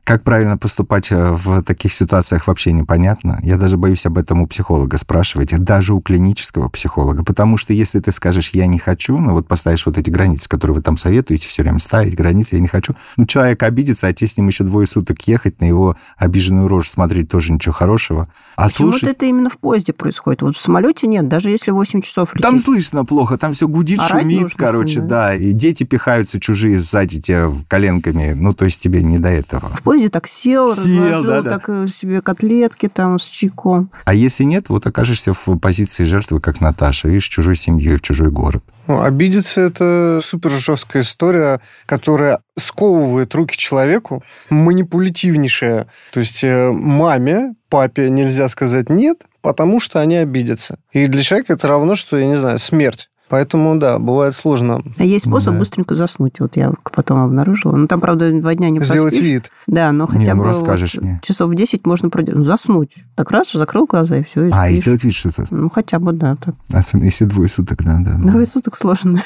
Как 0.07 0.23
правильно 0.23 0.57
поступать 0.57 1.11
э, 1.11 1.33
в 1.33 1.65
таких 1.65 1.93
ситуациях 1.93 2.47
вообще 2.47 2.71
непонятно. 2.71 3.41
Я 3.43 3.57
даже 3.57 3.77
боюсь 3.77 4.07
об 4.07 4.19
этом 4.19 4.41
у 4.41 4.47
психолога 4.47 4.99
спрашивать, 4.99 5.59
даже 5.59 5.95
у 5.95 6.01
клинического 6.01 6.69
психолога. 6.69 7.25
Потому 7.25 7.57
что 7.57 7.73
если 7.73 7.99
ты 7.99 8.13
скажешь 8.13 8.51
«я 8.51 8.69
не 8.69 8.79
хочу», 8.79 9.19
ну 9.19 9.33
вот 9.33 9.49
поставишь 9.49 9.85
вот 9.85 9.99
эти 9.99 10.09
границы, 10.09 10.49
которые 10.49 10.77
вы 10.77 10.83
там 10.83 10.97
советуете 10.97 11.49
все 11.49 11.65
время 11.65 11.81
ставить, 11.81 12.15
границы 12.15 12.55
«я 12.55 12.61
не 12.61 12.69
хочу», 12.69 12.95
ну 13.17 13.27
человек 13.27 13.65
обидится, 13.65 14.07
а 14.07 14.13
тебе 14.13 14.29
с 14.29 14.37
ним 14.37 14.47
еще 14.47 14.63
двое 14.63 14.87
суток 14.87 15.21
ехать, 15.23 15.61
на 15.61 15.65
его 15.65 15.97
обиженную 16.17 16.69
рожу 16.69 16.89
смотреть 16.89 17.29
тоже 17.29 17.53
ничего 17.53 17.73
хорошего. 17.73 18.29
А 18.55 18.69
Почему-то 18.69 18.99
слушать... 18.99 19.17
это 19.17 19.27
именно 19.27 19.51
в 19.51 19.59
поезде 19.59 19.93
происходит. 19.93 20.43
Вот 20.43 20.55
в 20.57 20.61
самолете 20.61 21.09
нет, 21.09 21.27
даже 21.27 21.51
если 21.51 21.73
8 21.73 22.01
часов 22.03 22.33
лететь. 22.33 22.49
Там 22.49 22.61
слышно 22.61 23.05
плохо, 23.05 23.39
там 23.39 23.55
все 23.55 23.67
гудит, 23.67 23.99
Орать 23.99 24.23
шумит, 24.23 24.43
нужно, 24.43 24.57
короче, 24.57 25.01
ли, 25.01 25.07
да. 25.07 25.35
И 25.35 25.51
дети 25.51 25.83
пихаются 25.83 26.39
чужие 26.39 26.79
сзади 26.79 27.21
тебя 27.21 27.51
коленками. 27.67 28.35
Ну, 28.35 28.55
то 28.55 28.67
есть 28.67 28.81
тебе 28.81 29.03
не 29.03 29.19
до 29.19 29.31
этого. 29.31 29.73
В 29.75 29.96
поезде 29.97 30.11
так 30.11 30.27
сел, 30.27 30.75
Сел, 30.75 31.05
разложил 31.05 31.25
да-да. 31.25 31.51
так 31.51 31.69
э, 31.69 31.87
себе 31.87 32.21
котлетки 32.21 32.89
там 32.89 33.19
с 33.19 33.29
чайком. 33.29 33.91
А 34.05 34.15
если 34.15 34.45
нет, 34.45 34.69
вот 34.69 34.87
окажешься 34.87 35.33
в 35.33 35.59
позиции 35.59 36.05
жертвы, 36.05 36.41
как 36.41 36.61
Наташа, 36.61 37.09
видишь, 37.09 37.29
чужой 37.29 37.57
семьей 37.57 37.97
в 37.97 38.03
чужой 38.03 38.31
город. 38.31 38.63
Ну, 38.87 39.03
обидеться– 39.03 39.61
это 39.63 40.21
супер 40.23 40.51
жесткая 40.51 41.03
история, 41.03 41.61
которая 41.87 42.41
сковывает 42.59 43.35
руки 43.35 43.57
человеку, 43.57 44.23
манипулятивнейшая. 44.51 45.89
То 46.13 46.21
есть 46.21 46.45
э, 46.45 46.71
маме, 46.71 47.55
папе 47.69 48.11
нельзя 48.11 48.49
сказать 48.49 48.91
«нет», 48.91 49.25
потому 49.41 49.81
что 49.81 50.01
они 50.01 50.17
обидятся. 50.17 50.79
И 50.93 51.07
для 51.07 51.23
человека 51.23 51.55
это 51.55 51.69
равно, 51.69 51.97
что, 51.97 52.17
я 52.19 52.27
не 52.27 52.37
знаю, 52.37 52.59
смерть. 52.59 53.09
Поэтому, 53.29 53.77
да, 53.79 53.99
бывает 53.99 54.35
сложно 54.35 54.83
А 54.99 55.05
есть 55.05 55.27
способ 55.27 55.55
Да. 55.55 55.59
быстренько 55.59 55.95
заснуть. 55.97 56.39
Вот 56.41 56.57
я 56.57 56.73
потом 56.93 57.19
обнаружила. 57.25 57.75
Ну, 57.75 57.89
там, 57.89 58.01
правда, 58.01 58.31
два 58.41 58.55
дня 58.55 58.71
не 58.71 58.81
сделать 58.85 59.15
поспишь. 59.15 59.25
вид. 59.29 59.51
Да, 59.67 59.91
но 59.93 60.09
Не, 60.13 60.19
хотя 60.19 60.35
ну, 60.35 60.43
бы 60.43 60.49
расскажешь 60.49 60.95
вот 60.95 61.03
мне. 61.05 61.19
часов 61.23 61.51
в 61.51 61.55
10 61.55 61.87
можно 61.87 62.09
продержать. 62.09 62.39
Ну, 62.39 62.45
заснуть. 62.45 62.95
Так 63.17 63.31
раз, 63.33 63.51
закрыл 63.53 63.87
глаза, 63.87 64.19
и 64.19 64.25
все, 64.25 64.45
и 64.47 64.51
А, 64.53 64.69
и 64.69 64.75
спишь. 64.75 64.83
сделать 64.83 65.05
вид, 65.05 65.15
что 65.15 65.33
то 65.33 65.45
Ну, 65.51 65.69
хотя 65.71 65.99
бы, 65.99 66.13
да. 66.13 66.37
Так. 66.37 66.55
Особенно 66.73 67.05
если 67.07 67.25
двое 67.25 67.49
суток, 67.49 67.83
да, 67.83 67.99
да. 67.99 68.17
да. 68.17 68.31
Двое 68.31 68.47
суток 68.47 68.77
сложно. 68.77 69.21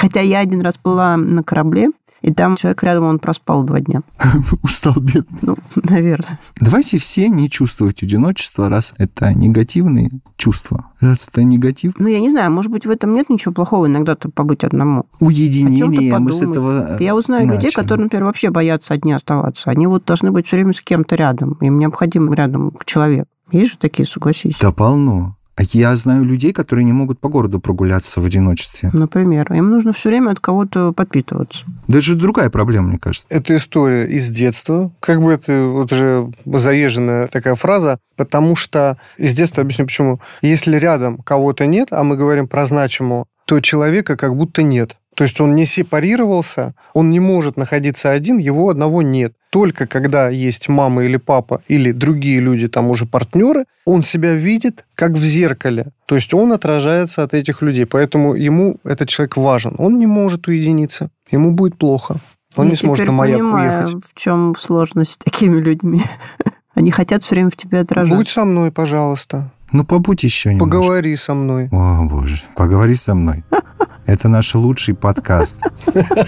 Хотя 0.00 0.20
я 0.20 0.40
один 0.40 0.60
раз 0.62 0.78
была 0.82 1.16
на 1.16 1.42
корабле, 1.42 1.90
и 2.22 2.32
там 2.34 2.56
человек 2.56 2.82
рядом, 2.82 3.04
он 3.04 3.18
проспал 3.18 3.64
два 3.64 3.80
дня. 3.80 4.02
Устал 4.62 4.94
бедный. 4.96 5.38
Ну, 5.42 5.56
наверное. 5.84 6.38
Давайте 6.60 6.98
все 6.98 7.28
не 7.28 7.48
чувствовать 7.48 8.02
одиночество, 8.02 8.68
раз 8.68 8.92
это 8.98 9.32
негативные 9.32 10.10
чувства. 10.36 10.86
Раз 11.00 11.28
это 11.28 11.44
негатив, 11.44 11.94
Ну, 11.98 12.08
я 12.08 12.20
не 12.20 12.30
знаю, 12.30 12.50
может 12.50 12.70
быть, 12.70 12.84
в 12.84 12.90
этом 12.90 13.14
нет 13.14 13.30
ничего 13.30 13.52
плохого 13.54 13.86
иногда-то 13.86 14.28
побыть 14.30 14.64
одному. 14.64 15.04
уединение, 15.20 16.18
мы 16.18 16.32
с 16.32 16.42
этого 16.42 16.98
Я 17.00 17.14
узнаю 17.14 17.44
людей, 17.46 17.68
начали. 17.68 17.74
которые, 17.74 18.04
например, 18.04 18.24
вообще 18.26 18.50
боятся 18.50 18.94
одни 18.94 19.12
оставаться. 19.12 19.70
Они 19.70 19.86
вот 19.86 20.04
должны 20.04 20.30
быть 20.30 20.46
все 20.46 20.56
время 20.56 20.74
с 20.74 20.80
кем-то 20.80 21.14
рядом. 21.16 21.52
Им 21.60 21.78
необходим 21.78 22.32
рядом 22.32 22.72
человек. 22.84 23.26
Есть 23.50 23.72
же 23.72 23.78
такие, 23.78 24.06
согласись. 24.06 24.56
Да 24.60 24.72
полно. 24.72 25.36
А 25.60 25.62
я 25.72 25.94
знаю 25.94 26.24
людей, 26.24 26.54
которые 26.54 26.86
не 26.86 26.92
могут 26.94 27.20
по 27.20 27.28
городу 27.28 27.60
прогуляться 27.60 28.22
в 28.22 28.24
одиночестве. 28.24 28.88
Например, 28.94 29.52
им 29.52 29.68
нужно 29.68 29.92
все 29.92 30.08
время 30.08 30.30
от 30.30 30.40
кого-то 30.40 30.94
подпитываться. 30.94 31.64
Да 31.86 31.98
это 31.98 32.06
же 32.06 32.14
другая 32.14 32.48
проблема, 32.48 32.88
мне 32.88 32.98
кажется. 32.98 33.26
Это 33.28 33.54
история 33.54 34.06
из 34.06 34.30
детства. 34.30 34.90
Как 35.00 35.20
бы 35.20 35.32
это 35.32 35.66
вот 35.66 35.92
уже 35.92 36.32
заезженная 36.46 37.28
такая 37.28 37.56
фраза, 37.56 37.98
потому 38.16 38.56
что 38.56 38.96
из 39.18 39.34
детства 39.34 39.60
объясню 39.60 39.84
почему. 39.84 40.20
Если 40.40 40.78
рядом 40.78 41.18
кого-то 41.18 41.66
нет, 41.66 41.88
а 41.90 42.04
мы 42.04 42.16
говорим 42.16 42.48
про 42.48 42.64
значимого, 42.64 43.26
то 43.44 43.60
человека 43.60 44.16
как 44.16 44.34
будто 44.34 44.62
нет. 44.62 44.96
То 45.16 45.24
есть 45.24 45.40
он 45.40 45.54
не 45.54 45.66
сепарировался, 45.66 46.74
он 46.94 47.10
не 47.10 47.20
может 47.20 47.56
находиться 47.56 48.10
один, 48.10 48.38
его 48.38 48.70
одного 48.70 49.02
нет. 49.02 49.32
Только 49.50 49.86
когда 49.86 50.28
есть 50.28 50.68
мама 50.68 51.04
или 51.04 51.16
папа 51.16 51.60
или 51.66 51.92
другие 51.92 52.40
люди, 52.40 52.68
там 52.68 52.88
уже 52.88 53.04
партнеры, 53.06 53.64
он 53.84 54.02
себя 54.02 54.34
видит 54.34 54.84
как 54.94 55.12
в 55.12 55.24
зеркале. 55.24 55.86
То 56.06 56.14
есть 56.14 56.32
он 56.32 56.52
отражается 56.52 57.24
от 57.24 57.34
этих 57.34 57.60
людей. 57.60 57.84
Поэтому 57.86 58.34
ему 58.34 58.76
этот 58.84 59.08
человек 59.08 59.36
важен. 59.36 59.74
Он 59.78 59.98
не 59.98 60.06
может 60.06 60.46
уединиться. 60.46 61.10
Ему 61.32 61.50
будет 61.50 61.76
плохо. 61.76 62.16
Он 62.56 62.66
Я 62.66 62.70
не 62.70 62.76
сможет 62.76 63.06
на 63.06 63.12
маяк 63.12 63.38
понимаю, 63.38 63.86
уехать. 63.86 64.04
в 64.04 64.14
чем 64.14 64.54
сложность 64.56 65.12
с 65.12 65.18
такими 65.18 65.60
людьми. 65.60 66.02
Они 66.74 66.90
хотят 66.92 67.22
все 67.22 67.34
время 67.34 67.50
в 67.50 67.56
тебе 67.56 67.80
отражаться. 67.80 68.16
Будь 68.16 68.28
со 68.28 68.44
мной, 68.44 68.70
пожалуйста. 68.70 69.50
Ну, 69.72 69.84
побудь 69.84 70.24
еще 70.24 70.52
немножко. 70.54 70.78
Поговори 70.78 71.16
со 71.16 71.34
мной. 71.34 71.68
О, 71.70 72.04
боже, 72.04 72.42
поговори 72.56 72.96
со 72.96 73.14
мной. 73.14 73.44
Это 74.06 74.28
наш 74.28 74.54
лучший 74.54 74.94
подкаст. 74.94 75.62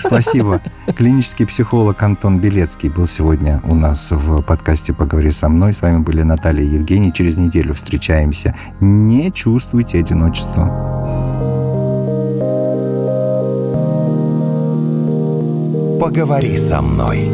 Спасибо. 0.06 0.60
Клинический 0.96 1.46
психолог 1.46 2.00
Антон 2.02 2.38
Белецкий 2.38 2.88
был 2.88 3.06
сегодня 3.08 3.60
у 3.64 3.74
нас 3.74 4.12
в 4.12 4.42
подкасте 4.42 4.92
«Поговори 4.92 5.32
со 5.32 5.48
мной». 5.48 5.74
С 5.74 5.82
вами 5.82 5.98
были 5.98 6.22
Наталья 6.22 6.62
и 6.62 6.68
Евгений. 6.68 7.12
Через 7.12 7.36
неделю 7.36 7.74
встречаемся. 7.74 8.54
Не 8.80 9.32
чувствуйте 9.32 9.98
одиночества. 9.98 10.66
Поговори 16.00 16.58
со 16.58 16.80
мной. 16.80 17.28